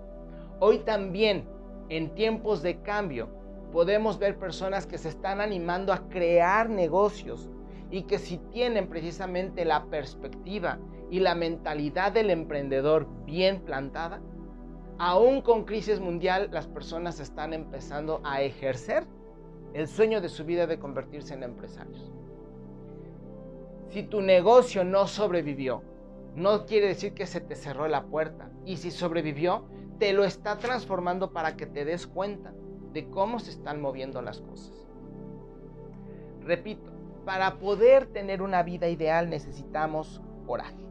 [0.60, 1.48] Hoy también,
[1.90, 3.30] en tiempos de cambio,
[3.72, 7.50] podemos ver personas que se están animando a crear negocios
[7.92, 14.22] y que si tienen precisamente la perspectiva y la mentalidad del emprendedor bien plantada,
[15.00, 19.06] aún con crisis mundial, las personas están empezando a ejercer
[19.74, 22.12] el sueño de su vida de convertirse en empresarios.
[23.90, 25.82] Si tu negocio no sobrevivió,
[26.36, 28.52] no quiere decir que se te cerró la puerta.
[28.66, 29.66] Y si sobrevivió,
[30.00, 32.54] te lo está transformando para que te des cuenta
[32.94, 34.88] de cómo se están moviendo las cosas.
[36.42, 36.90] Repito,
[37.26, 40.84] para poder tener una vida ideal necesitamos coraje.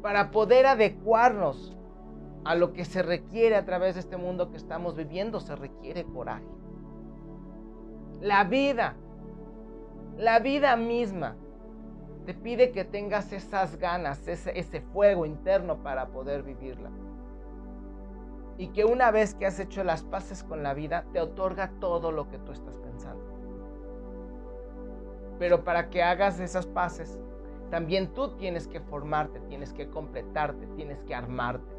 [0.00, 1.76] Para poder adecuarnos
[2.44, 6.04] a lo que se requiere a través de este mundo que estamos viviendo, se requiere
[6.04, 6.46] coraje.
[8.20, 8.96] La vida,
[10.16, 11.36] la vida misma,
[12.22, 16.90] te pide que tengas esas ganas, ese, ese fuego interno para poder vivirla.
[18.58, 22.12] Y que una vez que has hecho las paces con la vida, te otorga todo
[22.12, 23.24] lo que tú estás pensando.
[25.38, 27.18] Pero para que hagas esas paces,
[27.70, 31.74] también tú tienes que formarte, tienes que completarte, tienes que armarte.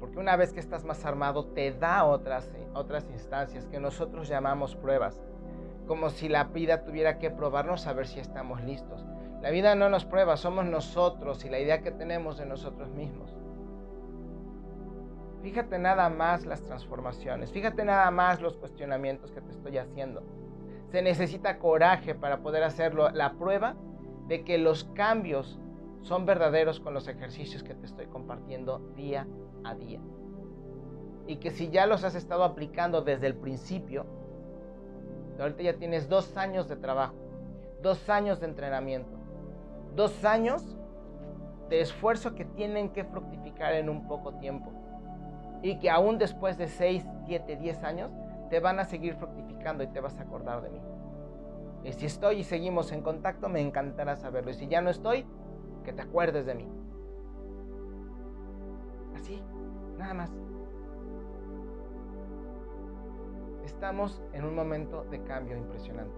[0.00, 4.76] Porque una vez que estás más armado, te da otras, otras instancias que nosotros llamamos
[4.76, 5.22] pruebas.
[5.86, 9.04] Como si la vida tuviera que probarnos a ver si estamos listos.
[9.42, 13.36] La vida no nos prueba, somos nosotros y la idea que tenemos de nosotros mismos.
[15.42, 20.24] Fíjate nada más las transformaciones, fíjate nada más los cuestionamientos que te estoy haciendo.
[20.90, 23.10] Se necesita coraje para poder hacerlo.
[23.10, 23.76] La prueba
[24.26, 25.60] de que los cambios
[26.02, 29.26] son verdaderos con los ejercicios que te estoy compartiendo día
[29.64, 30.00] a día.
[31.26, 34.06] Y que si ya los has estado aplicando desde el principio,
[35.42, 37.14] ahorita ya tienes dos años de trabajo,
[37.82, 39.16] dos años de entrenamiento,
[39.94, 40.76] dos años
[41.68, 44.72] de esfuerzo que tienen que fructificar en un poco tiempo.
[45.62, 48.10] Y que aún después de 6, 7, 10 años
[48.50, 50.80] te van a seguir fructificando y te vas a acordar de mí.
[51.84, 54.50] Y si estoy y seguimos en contacto, me encantará saberlo.
[54.50, 55.26] Y si ya no estoy,
[55.84, 56.68] que te acuerdes de mí.
[59.14, 59.42] Así,
[59.96, 60.45] nada más.
[63.66, 66.14] Estamos en un momento de cambio impresionante.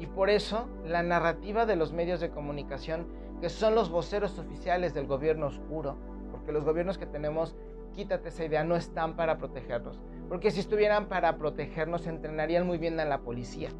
[0.00, 3.06] Y por eso la narrativa de los medios de comunicación,
[3.40, 5.96] que son los voceros oficiales del gobierno oscuro,
[6.32, 7.56] porque los gobiernos que tenemos,
[7.94, 10.00] quítate esa idea, no están para protegernos.
[10.28, 13.70] Porque si estuvieran para protegernos, entrenarían muy bien a la policía.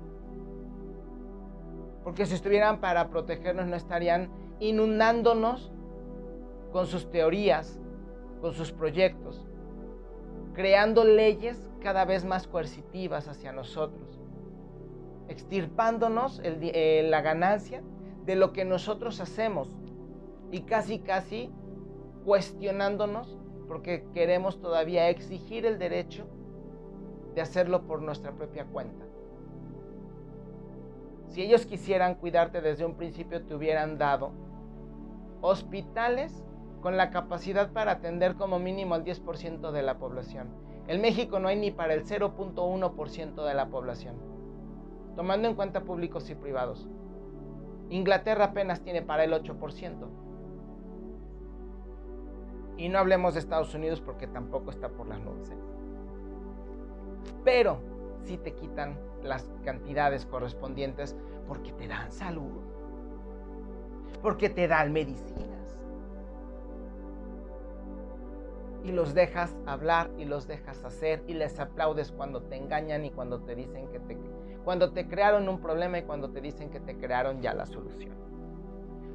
[2.05, 5.73] Porque si estuvieran para protegernos, no estarían inundándonos
[6.71, 7.81] con sus teorías,
[8.41, 9.45] con sus proyectos,
[10.57, 14.19] creando leyes cada vez más coercitivas hacia nosotros,
[15.29, 17.83] extirpándonos eh, la ganancia
[18.25, 19.71] de lo que nosotros hacemos
[20.51, 21.51] y casi casi
[22.25, 23.37] cuestionándonos
[23.69, 26.27] porque queremos todavía exigir el derecho
[27.35, 29.05] de hacerlo por nuestra propia cuenta.
[31.29, 34.33] Si ellos quisieran cuidarte desde un principio, te hubieran dado
[35.42, 36.45] hospitales
[36.87, 40.46] con la capacidad para atender como mínimo al 10% de la población.
[40.87, 44.14] En México no hay ni para el 0.1% de la población,
[45.16, 46.88] tomando en cuenta públicos y privados.
[47.90, 50.07] Inglaterra apenas tiene para el 8%.
[52.77, 55.51] Y no hablemos de Estados Unidos porque tampoco está por las nubes.
[55.51, 55.59] ¿eh?
[57.42, 57.81] Pero
[58.22, 61.16] si te quitan las cantidades correspondientes
[61.49, 62.61] porque te dan salud,
[64.22, 65.57] porque te dan medicina
[68.87, 73.11] y los dejas hablar y los dejas hacer y les aplaudes cuando te engañan y
[73.11, 74.16] cuando te dicen que te
[74.64, 78.14] cuando te crearon un problema y cuando te dicen que te crearon ya la solución.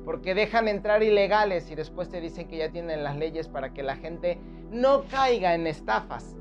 [0.06, 3.84] Porque dejan entrar ilegales y después te dicen que ya tienen las leyes para que
[3.84, 4.40] la gente
[4.72, 6.38] no caiga en estafas.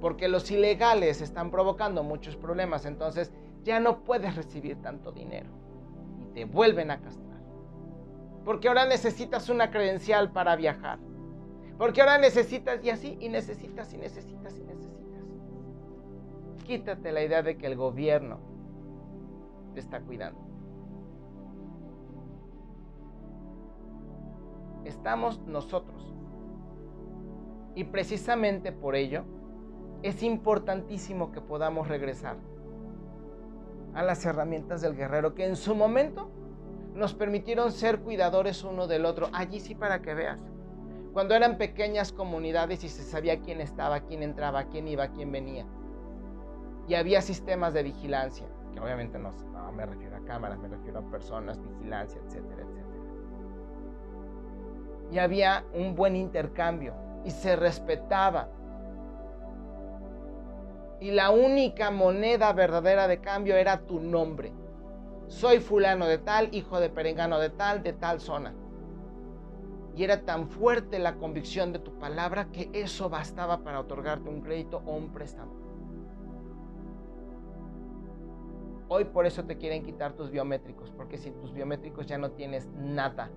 [0.00, 3.32] Porque los ilegales están provocando muchos problemas, entonces
[3.62, 5.50] ya no puedes recibir tanto dinero
[6.20, 7.40] y te vuelven a castrar.
[8.44, 10.98] Porque ahora necesitas una credencial para viajar
[11.78, 14.96] porque ahora necesitas y así, y necesitas y necesitas y necesitas.
[16.64, 18.38] Quítate la idea de que el gobierno
[19.74, 20.40] te está cuidando.
[24.84, 26.14] Estamos nosotros.
[27.74, 29.24] Y precisamente por ello
[30.02, 32.36] es importantísimo que podamos regresar
[33.94, 36.30] a las herramientas del guerrero que en su momento
[36.94, 39.28] nos permitieron ser cuidadores uno del otro.
[39.32, 40.40] Allí sí para que veas
[41.16, 45.64] cuando eran pequeñas comunidades y se sabía quién estaba, quién entraba, quién iba, quién venía.
[46.88, 49.32] Y había sistemas de vigilancia, que obviamente no,
[49.72, 52.98] me refiero a cámaras, me refiero a personas, vigilancia, etcétera, etcétera.
[55.10, 56.92] Y había un buen intercambio
[57.24, 58.50] y se respetaba.
[61.00, 64.52] Y la única moneda verdadera de cambio era tu nombre.
[65.28, 68.52] Soy fulano de tal, hijo de perengano de tal, de tal zona
[69.96, 74.42] Y era tan fuerte la convicción de tu palabra que eso bastaba para otorgarte un
[74.42, 75.52] crédito o un préstamo.
[78.88, 82.68] Hoy por eso te quieren quitar tus biométricos, porque sin tus biométricos ya no tienes
[82.76, 83.30] nada.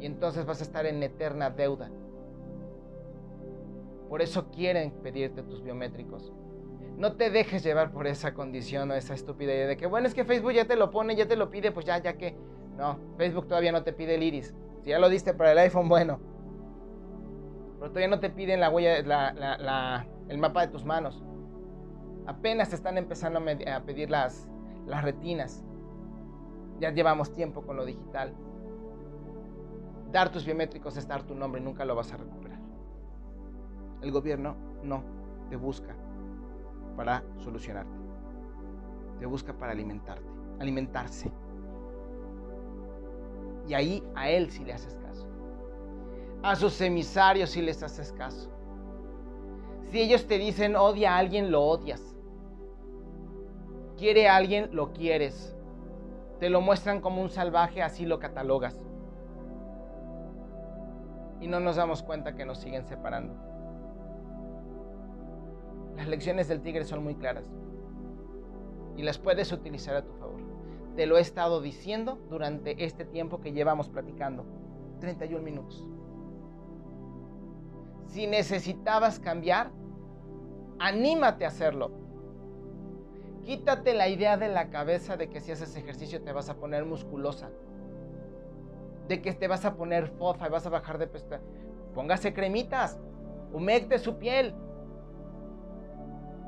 [0.00, 1.88] Y entonces vas a estar en eterna deuda.
[4.08, 6.32] Por eso quieren pedirte tus biométricos.
[6.98, 10.24] No te dejes llevar por esa condición o esa estupidez de que, bueno, es que
[10.24, 12.36] Facebook ya te lo pone, ya te lo pide, pues ya, ya que.
[12.76, 14.54] No, Facebook todavía no te pide el iris.
[14.82, 16.18] Si ya lo diste para el iPhone, bueno.
[17.78, 18.96] Pero todavía no te piden la huella,
[20.28, 21.22] el mapa de tus manos.
[22.26, 24.48] Apenas están empezando a pedir las,
[24.86, 25.64] las retinas.
[26.80, 28.34] Ya llevamos tiempo con lo digital.
[30.10, 32.60] Dar tus biométricos es dar tu nombre nunca lo vas a recuperar.
[34.02, 35.02] El gobierno no
[35.48, 35.94] te busca
[36.96, 37.96] para solucionarte.
[39.18, 41.32] Te busca para alimentarte, alimentarse.
[43.68, 45.26] Y ahí a él sí le haces caso.
[46.42, 48.50] A sus emisarios sí les haces caso.
[49.90, 52.12] Si ellos te dicen odia a alguien, lo odias
[54.02, 55.56] quiere a alguien, lo quieres.
[56.40, 58.76] Te lo muestran como un salvaje, así lo catalogas.
[61.40, 63.32] Y no nos damos cuenta que nos siguen separando.
[65.96, 67.48] Las lecciones del tigre son muy claras.
[68.96, 70.40] Y las puedes utilizar a tu favor.
[70.96, 74.44] Te lo he estado diciendo durante este tiempo que llevamos platicando.
[75.00, 75.86] 31 minutos.
[78.06, 79.70] Si necesitabas cambiar,
[80.78, 81.90] anímate a hacerlo.
[83.44, 86.84] Quítate la idea de la cabeza de que si haces ejercicio te vas a poner
[86.84, 87.50] musculosa.
[89.08, 91.26] De que te vas a poner fofa y vas a bajar de peso.
[91.94, 92.98] Póngase cremitas.
[93.52, 94.54] Humecte su piel.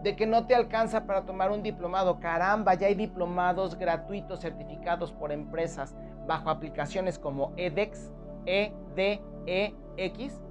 [0.04, 2.20] De que no te alcanza para tomar un diplomado.
[2.20, 8.12] Caramba, ya hay diplomados gratuitos certificados por empresas bajo aplicaciones como EDEX,
[8.44, 10.42] EDEX,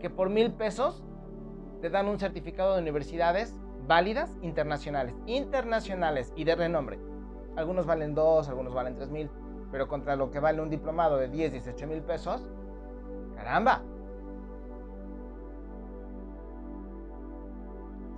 [0.00, 1.02] que por mil pesos
[1.80, 7.00] te dan un certificado de universidades válidas internacionales, internacionales y de renombre.
[7.56, 9.28] Algunos valen 2, algunos valen 3 mil,
[9.72, 12.48] pero contra lo que vale un diplomado de 10, 18 mil pesos,
[13.34, 13.82] caramba.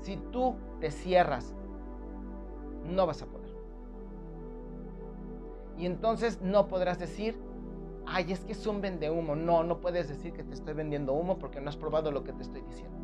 [0.00, 1.54] Si tú te cierras,
[2.84, 3.48] no vas a poder.
[5.78, 7.38] Y entonces no podrás decir,
[8.04, 9.34] ay, es que es un vende humo.
[9.34, 12.34] No, no puedes decir que te estoy vendiendo humo porque no has probado lo que
[12.34, 12.98] te estoy diciendo.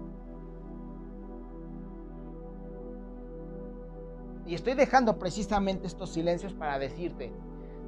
[4.45, 7.33] Y estoy dejando precisamente estos silencios para decirte,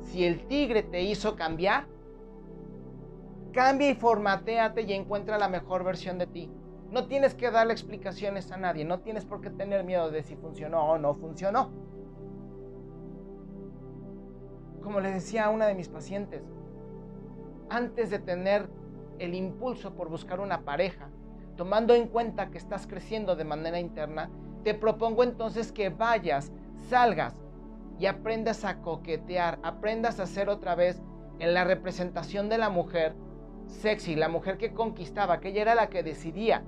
[0.00, 1.86] si el tigre te hizo cambiar,
[3.52, 6.50] cambia y formateate y encuentra la mejor versión de ti.
[6.92, 10.36] No tienes que darle explicaciones a nadie, no tienes por qué tener miedo de si
[10.36, 11.70] funcionó o no funcionó.
[14.82, 16.42] Como le decía a una de mis pacientes,
[17.70, 18.68] antes de tener
[19.18, 21.08] el impulso por buscar una pareja,
[21.56, 24.28] tomando en cuenta que estás creciendo de manera interna,
[24.62, 26.52] te propongo entonces que vayas,
[26.90, 27.34] salgas
[27.98, 31.00] y aprendas a coquetear, aprendas a ser otra vez
[31.38, 33.14] en la representación de la mujer
[33.66, 36.66] sexy, la mujer que conquistaba, que ella era la que decidía.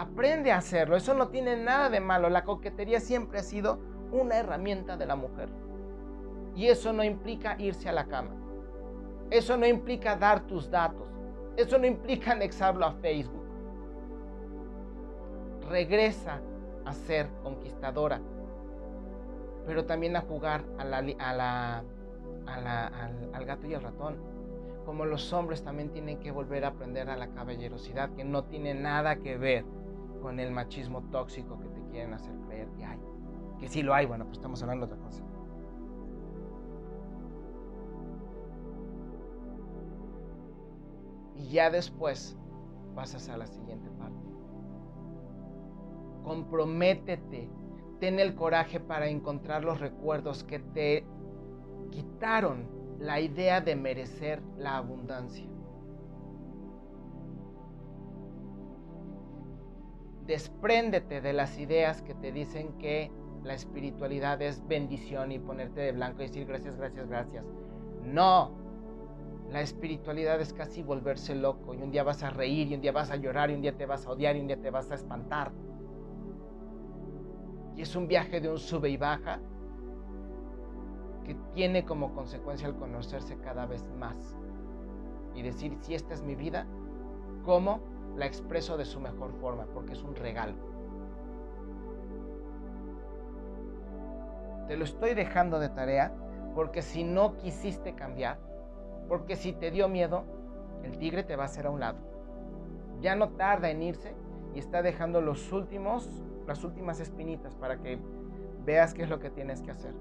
[0.00, 3.78] Aprende a hacerlo, eso no tiene nada de malo, la coquetería siempre ha sido
[4.10, 5.50] una herramienta de la mujer.
[6.56, 8.30] Y eso no implica irse a la cama.
[9.28, 11.06] Eso no implica dar tus datos.
[11.54, 13.44] Eso no implica anexarlo a Facebook.
[15.68, 16.40] Regresa
[16.86, 18.22] a ser conquistadora,
[19.66, 21.04] pero también a jugar al
[23.44, 24.16] gato y al ratón.
[24.86, 28.72] Como los hombres también tienen que volver a aprender a la caballerosidad, que no tiene
[28.72, 29.66] nada que ver
[30.20, 32.98] con el machismo tóxico que te quieren hacer creer que hay.
[33.58, 35.22] Que sí lo hay, bueno, pues estamos hablando de otra cosa.
[41.36, 42.36] Y ya después
[42.94, 44.30] pasas a la siguiente parte
[46.22, 47.50] comprométete,
[47.98, 51.04] ten el coraje para encontrar los recuerdos que te
[51.90, 55.48] quitaron la idea de merecer la abundancia.
[60.30, 63.10] Despréndete de las ideas que te dicen que
[63.42, 67.44] la espiritualidad es bendición y ponerte de blanco y decir gracias, gracias, gracias.
[68.04, 68.52] No,
[69.50, 72.92] la espiritualidad es casi volverse loco y un día vas a reír y un día
[72.92, 74.88] vas a llorar y un día te vas a odiar y un día te vas
[74.92, 75.50] a espantar.
[77.74, 79.40] Y es un viaje de un sube y baja
[81.24, 84.36] que tiene como consecuencia el conocerse cada vez más
[85.34, 86.68] y decir, si esta es mi vida,
[87.44, 89.66] ¿cómo la expreso de su mejor forma?
[89.72, 90.54] Porque es un regalo.
[94.68, 96.12] Te lo estoy dejando de tarea
[96.54, 98.38] porque si no quisiste cambiar,
[99.08, 100.22] Porque si te dio miedo,
[100.84, 101.98] el tigre te va a hacer a un lado.
[103.00, 104.14] Ya no tarda en irse
[104.54, 106.08] y está dejando los últimos,
[106.46, 107.98] las últimas espinitas para que
[108.64, 109.94] veas qué es lo que tienes que hacer.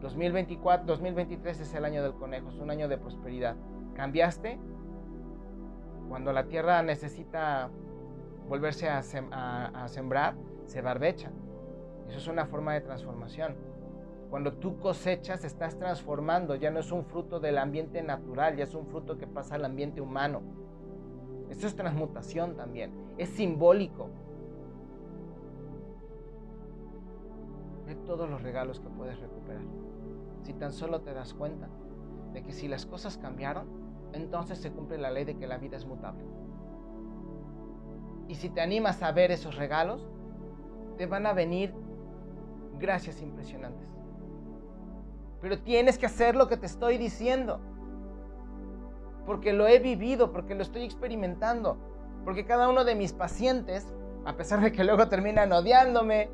[0.00, 3.54] 2024, 2023 es el año del conejo, es un año de prosperidad.
[3.94, 4.58] ¿Cambiaste?
[6.10, 7.70] Cuando la tierra necesita
[8.48, 10.34] volverse a, sembrar,
[10.66, 11.30] se barbecha.
[12.08, 13.54] Eso es una forma de transformación.
[14.28, 18.74] Cuando tú cosechas, estás transformando, ya no es un fruto del ambiente natural, ya es
[18.74, 20.42] un fruto que pasa al ambiente humano.
[21.48, 24.08] Esto es transmutación también, es simbólico.
[27.86, 29.62] Ve todos los regalos que puedes recuperar.
[30.42, 31.68] Si tan solo te das cuenta
[32.32, 33.79] de que si las cosas cambiaron,
[34.12, 36.24] entonces se cumple la ley de que la vida es mutable.
[38.28, 40.08] Y si te animas a ver esos regalos,
[40.96, 41.74] te van a venir
[42.78, 43.88] gracias impresionantes.
[45.40, 47.60] Pero tienes que hacer lo que te estoy diciendo.
[49.26, 51.78] Porque lo he vivido, porque lo estoy experimentando.
[52.24, 53.92] Porque cada uno de mis pacientes,
[54.24, 56.30] a pesar de que luego terminan odiándome,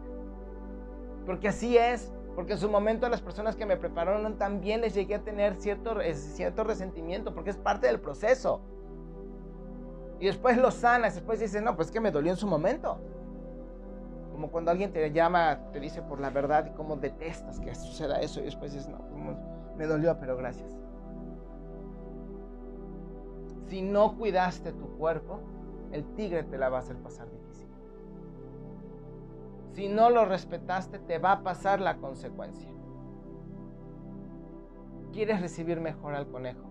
[1.25, 4.95] porque así es, porque en su momento a las personas que me prepararon también les
[4.95, 8.61] llegué a tener cierto, cierto resentimiento, porque es parte del proceso.
[10.21, 13.01] Y después lo sanas, después dices, no, pues que me dolió en su momento.
[14.33, 18.21] Como cuando alguien te llama, te dice por la verdad y cómo detestas que suceda
[18.21, 18.99] eso y después dices, no,
[19.79, 20.77] me dolió, pero gracias.
[23.69, 25.41] Si no cuidaste tu cuerpo,
[25.91, 27.67] el tigre te la va a hacer pasar difícil.
[29.77, 32.71] Si no lo respetaste, te va a pasar la consecuencia.
[35.13, 36.65] ¿Quieres recibir mejor al conejo?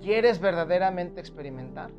[0.00, 1.90] ¿Quieres verdaderamente experimentar?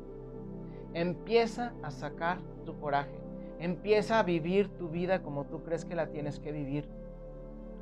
[0.94, 3.24] Empieza a sacar tu coraje
[3.60, 6.88] Empieza a vivir tu vida como tú crees que la tienes que vivir.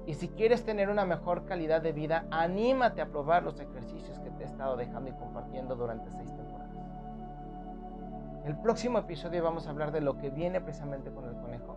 [0.06, 4.30] Y si quieres tener una mejor calidad de vida, anímate a probar los ejercicios que
[4.30, 6.76] te he estado dejando y compartiendo durante seis temporadas.
[8.44, 11.76] El próximo episodio vamos a hablar de lo que viene precisamente con el conejo,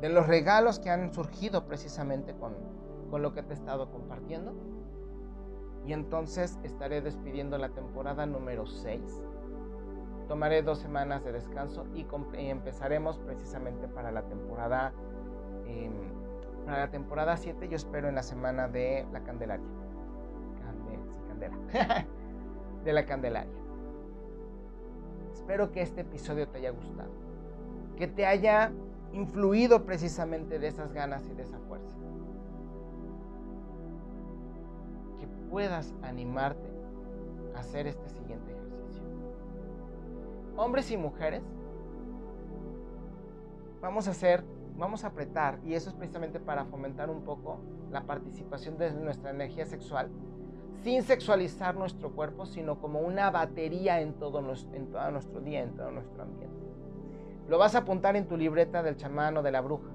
[0.00, 2.54] de los regalos que han surgido precisamente con,
[3.10, 4.54] con lo que te he estado compartiendo.
[5.86, 9.22] Y entonces estaré despidiendo la temporada número 6
[10.28, 12.06] tomaré dos semanas de descanso y,
[12.50, 14.92] empezaremos precisamente para la temporada
[15.66, 15.92] em,
[16.66, 19.66] para la temporada 7 yo espero en la semana de la Candelaria.
[20.86, 21.56] Sí, Candela.
[22.84, 23.58] De la Candelaria.
[25.32, 27.10] Espero que este episodio te haya gustado
[27.96, 28.70] que te haya
[29.12, 31.96] influido precisamente de esas ganas y de esa fuerza
[35.18, 36.70] que puedas animarte
[37.54, 38.58] a hacer este siguiente
[40.58, 41.42] hombres y mujeres,
[43.80, 44.44] vamos a hacer,
[44.76, 47.60] vamos a apretar, y eso es precisamente para fomentar un poco
[47.92, 50.10] la participación de nuestra energía sexual,
[50.82, 54.40] sin sexualizar nuestro cuerpo, sino como una batería en todo,
[54.72, 56.67] en todo nuestro día, en todo nuestro ambiente.
[57.48, 59.90] Lo vas a apuntar en tu libreta del chamán o de la bruja,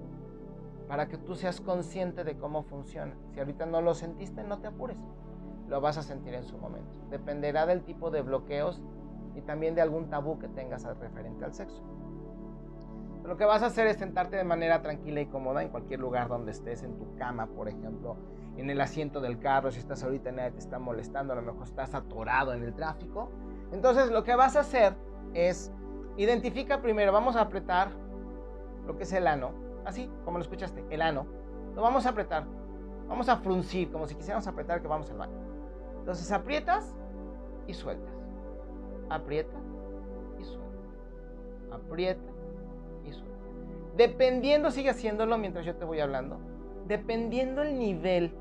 [0.88, 3.16] para que tú seas consciente de cómo funciona.
[3.32, 4.97] Si ahorita no lo sentiste, no te apures,
[5.68, 6.89] lo vas a sentir en su momento.
[7.10, 8.82] Dependerá del tipo de bloqueos
[9.36, 11.84] y también de algún tabú que tengas referente al sexo.
[13.24, 16.28] Lo que vas a hacer es sentarte de manera tranquila y cómoda en cualquier lugar
[16.28, 18.18] donde estés, en tu cama, por ejemplo,
[18.58, 21.64] en el asiento del carro, si estás ahorita nadie te está molestando, a lo mejor
[21.64, 23.30] estás atorado en el tráfico.
[23.72, 24.95] Entonces lo que vas a hacer
[25.34, 25.72] es
[26.18, 27.89] identifica primero, vamos a apretar
[28.86, 29.51] lo que es el ano,
[29.86, 31.26] así como lo escuchaste, el ano.
[31.76, 32.45] Lo vamos a apretar,
[33.07, 35.34] vamos a fruncir como si quisiéramos apretar que vamos al baño.
[35.99, 36.93] Entonces aprietas
[37.68, 38.14] y sueltas
[39.09, 39.57] aprieta
[40.39, 40.66] y suelta.
[41.72, 42.32] Aprieta
[43.05, 43.38] y suelta.
[43.95, 46.39] Dependiendo, sigue haciéndolo mientras yo te voy hablando.
[46.88, 48.32] Dependiendo el nivel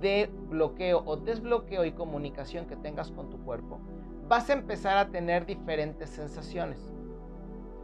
[0.00, 3.80] de bloqueo o desbloqueo y comunicación que tengas con tu cuerpo,
[4.28, 6.92] vas a empezar a tener diferentes sensaciones.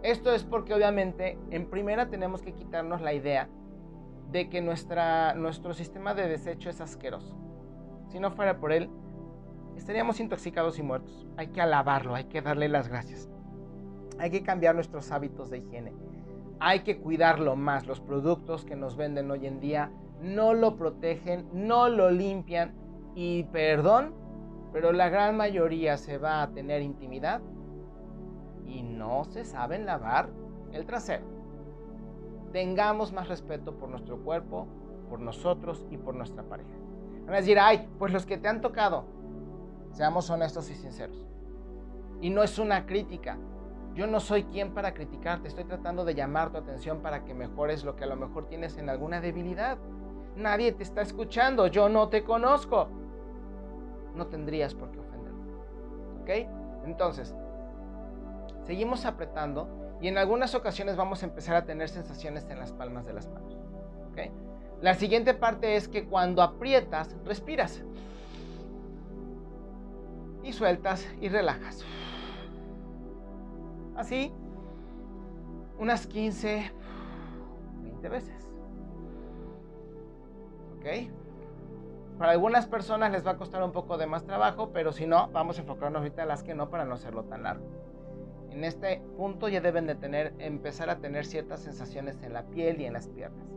[0.02, 3.48] Esto es porque obviamente en primera tenemos que quitarnos la idea
[4.30, 7.34] de que nuestra, nuestro sistema de desecho es asqueroso.
[8.08, 8.90] Si no fuera por él,
[9.76, 11.26] estaríamos intoxicados y muertos.
[11.38, 13.30] Hay que alabarlo, hay que darle las gracias.
[14.18, 15.94] Hay que cambiar nuestros hábitos de higiene.
[16.60, 17.86] Hay que cuidarlo más.
[17.86, 19.90] Los productos que nos venden hoy en día
[20.20, 22.74] no lo protegen, no lo limpian
[23.14, 24.14] y perdón,
[24.74, 27.40] pero la gran mayoría se va a tener intimidad
[28.66, 30.30] y no se saben lavar
[30.72, 31.24] el trasero.
[32.52, 34.66] Tengamos más respeto por nuestro cuerpo,
[35.08, 36.74] por nosotros y por nuestra pareja.
[37.24, 39.04] Van a decir, ay, pues los que te han tocado,
[39.92, 41.24] Seamos honestos y sinceros.
[42.20, 43.38] Y no es una crítica.
[43.94, 45.46] Yo no soy quien para criticarte.
[45.46, 48.76] Estoy tratando de llamar tu atención para que mejores lo que a lo mejor tienes
[48.76, 49.78] en alguna debilidad.
[50.34, 51.68] Nadie te está escuchando.
[51.68, 52.88] Yo no te conozco.
[54.14, 55.42] No tendrías por qué ofenderlo.
[56.22, 56.30] ¿Ok?
[56.84, 57.34] Entonces,
[58.64, 63.06] seguimos apretando y en algunas ocasiones vamos a empezar a tener sensaciones en las palmas
[63.06, 63.56] de las manos.
[64.10, 64.30] ¿Ok?
[64.80, 67.82] La siguiente parte es que cuando aprietas, respiras.
[70.42, 71.84] Y sueltas y relajas.
[73.96, 74.32] Así,
[75.78, 76.70] unas 15,
[77.82, 78.48] 20 veces.
[80.76, 81.23] ¿Ok?
[82.18, 85.28] Para algunas personas les va a costar un poco de más trabajo, pero si no,
[85.32, 87.66] vamos a enfocarnos ahorita en las que no para no hacerlo tan largo.
[88.50, 92.80] En este punto ya deben de tener, empezar a tener ciertas sensaciones en la piel
[92.80, 93.48] y en las piernas.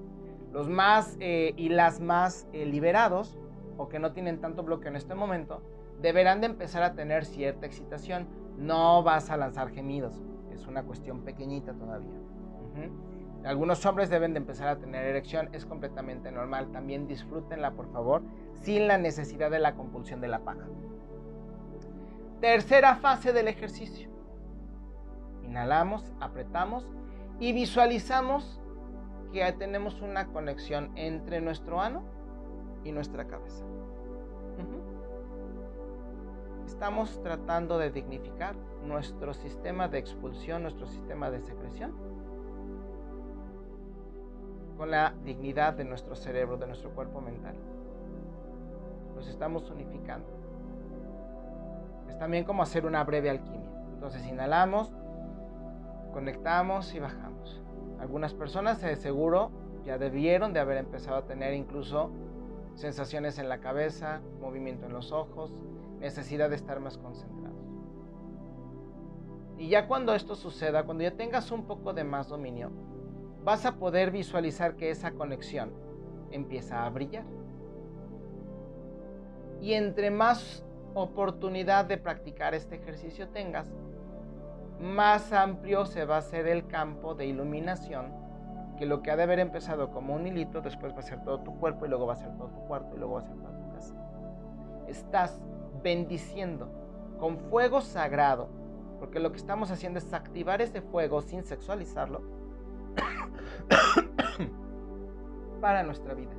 [0.51, 3.37] Los más eh, y las más eh, liberados
[3.77, 5.61] o que no tienen tanto bloqueo en este momento
[6.01, 8.27] deberán de empezar a tener cierta excitación.
[8.57, 10.19] No vas a lanzar gemidos,
[10.51, 12.17] es una cuestión pequeñita todavía.
[13.43, 16.71] Algunos hombres deben de empezar a tener erección, es completamente normal.
[16.71, 18.21] También disfrútenla, por favor,
[18.53, 20.67] sin la necesidad de la compulsión de la paja.
[22.41, 24.09] Tercera fase del ejercicio.
[25.43, 26.85] Inhalamos, apretamos
[27.39, 28.59] y visualizamos
[29.31, 32.03] que tenemos una conexión entre nuestro ano
[32.83, 33.63] y nuestra cabeza.
[36.65, 41.93] Estamos tratando de dignificar nuestro sistema de expulsión, nuestro sistema de secreción,
[44.77, 47.55] con la dignidad de nuestro cerebro, de nuestro cuerpo mental.
[49.15, 50.27] Los estamos unificando.
[52.07, 53.69] Es también como hacer una breve alquimia.
[53.93, 54.93] Entonces inhalamos,
[56.13, 57.61] conectamos y bajamos.
[57.99, 59.51] Algunas personas de seguro
[59.83, 62.11] ya debieron de haber empezado a tener incluso
[62.75, 65.51] sensaciones en la cabeza, movimiento en los ojos,
[65.99, 67.57] necesidad de estar más concentrados.
[69.57, 72.69] Y ya cuando esto suceda, cuando ya tengas un poco de más dominio,
[73.43, 75.71] vas a poder visualizar que esa conexión
[76.31, 77.25] empieza a brillar.
[79.61, 83.71] Y entre más oportunidad de practicar este ejercicio tengas,
[84.79, 88.13] más amplio se va a hacer el campo de iluminación,
[88.77, 91.39] que lo que ha de haber empezado como un hilito, después va a ser todo
[91.39, 93.37] tu cuerpo y luego va a ser todo tu cuarto y luego va a ser
[93.37, 93.95] toda tu casa.
[94.87, 95.41] Estás
[95.81, 96.69] bendiciendo
[97.19, 98.49] con fuego sagrado,
[98.99, 102.36] porque lo que estamos haciendo es activar ese fuego sin sexualizarlo
[105.61, 106.31] para nuestra vida.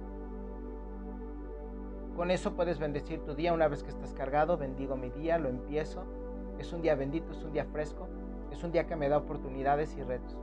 [2.16, 5.48] Con eso puedes bendecir tu día una vez que estás cargado, bendigo mi día, lo
[5.48, 6.04] empiezo.
[6.58, 8.08] Es un día bendito, es un día fresco,
[8.50, 10.36] es un día que me da oportunidades y retos.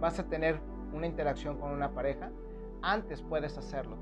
[0.00, 0.60] Vas a tener
[0.94, 2.30] una interacción con una pareja,
[2.82, 3.96] antes puedes hacerlo.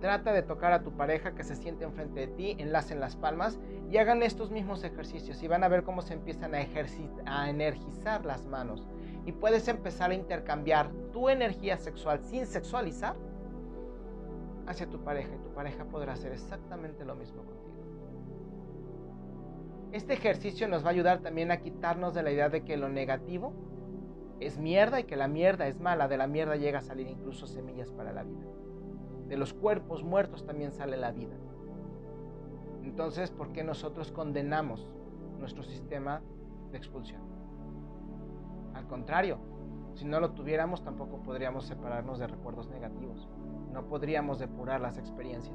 [0.00, 3.60] Trata de tocar a tu pareja que se siente enfrente de ti, enlacen las palmas
[3.90, 8.46] y hagan estos mismos ejercicios y van a ver cómo se empiezan a, energizar las
[8.46, 8.88] manos.
[9.26, 13.16] Y puedes empezar a intercambiar tu energía sexual sin sexualizar
[14.66, 17.60] hacia tu pareja y tu pareja podrá hacer exactamente lo mismo contigo.
[19.92, 22.88] Este ejercicio nos va a ayudar también a quitarnos de la idea de que lo
[22.88, 23.52] negativo
[24.38, 26.06] es mierda y que la mierda es mala.
[26.06, 28.46] De la mierda llega a salir incluso semillas para la vida.
[29.28, 31.34] De los cuerpos muertos también sale la vida.
[32.84, 34.88] Entonces, ¿por qué nosotros condenamos
[35.38, 36.22] nuestro sistema
[36.70, 37.29] de expulsión?
[38.74, 39.38] Al contrario,
[39.94, 43.28] si no lo tuviéramos tampoco podríamos separarnos de recuerdos negativos.
[43.72, 45.54] No podríamos depurar las experiencias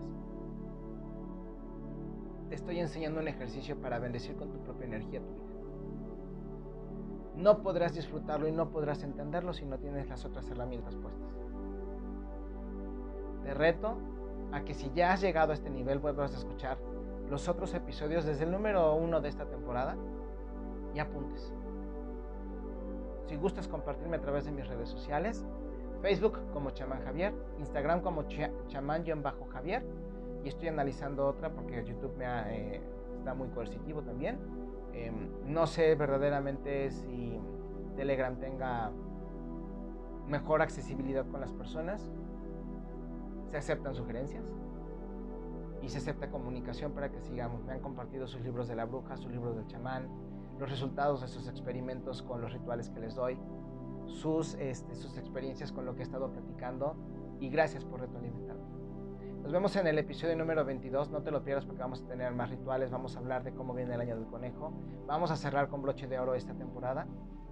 [2.49, 5.45] te estoy enseñando un ejercicio para bendecir con tu propia energía tu vida.
[7.36, 11.30] No podrás disfrutarlo y no podrás entenderlo si no tienes las otras herramientas puestas.
[13.43, 13.97] Te reto
[14.51, 16.78] a que si ya has llegado a este nivel vuelvas a escuchar
[17.30, 19.97] los otros episodios desde el número uno de esta temporada
[20.93, 21.51] y apuntes.
[23.26, 25.45] Si gustas compartirme a través de mis redes sociales,
[26.01, 28.23] Facebook como Chamán Javier, Instagram como
[28.67, 29.84] chamán-javier
[30.43, 32.82] y estoy analizando otra porque YouTube me eh,
[33.17, 34.38] está muy coercitivo también.
[34.93, 37.39] Em, no sé verdaderamente si
[37.95, 38.91] Telegram tenga
[40.28, 42.11] mejor accesibilidad con las personas.
[43.49, 44.45] Se aceptan sugerencias
[45.82, 47.63] y se acepta comunicación para que sigamos.
[47.63, 50.07] Me han compartido sus libros de la bruja, sus libros del chamán,
[50.60, 53.38] los resultados de sus experimentos con los rituales que les doy,
[54.08, 56.95] sus, este, sus experiencias con lo que he estado platicando
[57.39, 58.64] y gracias por retroalimentarme.
[59.43, 62.34] Nos vemos en el episodio número 22, no te lo pierdas porque vamos a tener
[62.34, 64.74] más rituales, vamos a hablar de cómo viene el año del conejo,
[65.06, 67.06] vamos a cerrar con broche de oro esta temporada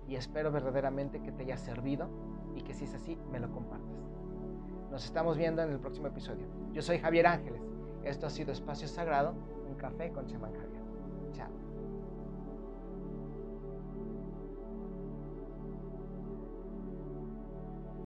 [0.08, 2.10] y espero verdaderamente que te haya servido
[2.56, 4.10] y que si es así, me lo compartas.
[4.89, 6.47] Nos estamos viendo en el próximo episodio.
[6.72, 7.62] Yo soy Javier Ángeles,
[8.04, 9.34] esto ha sido Espacio Sagrado,
[9.70, 10.72] un café con Chamán Javier.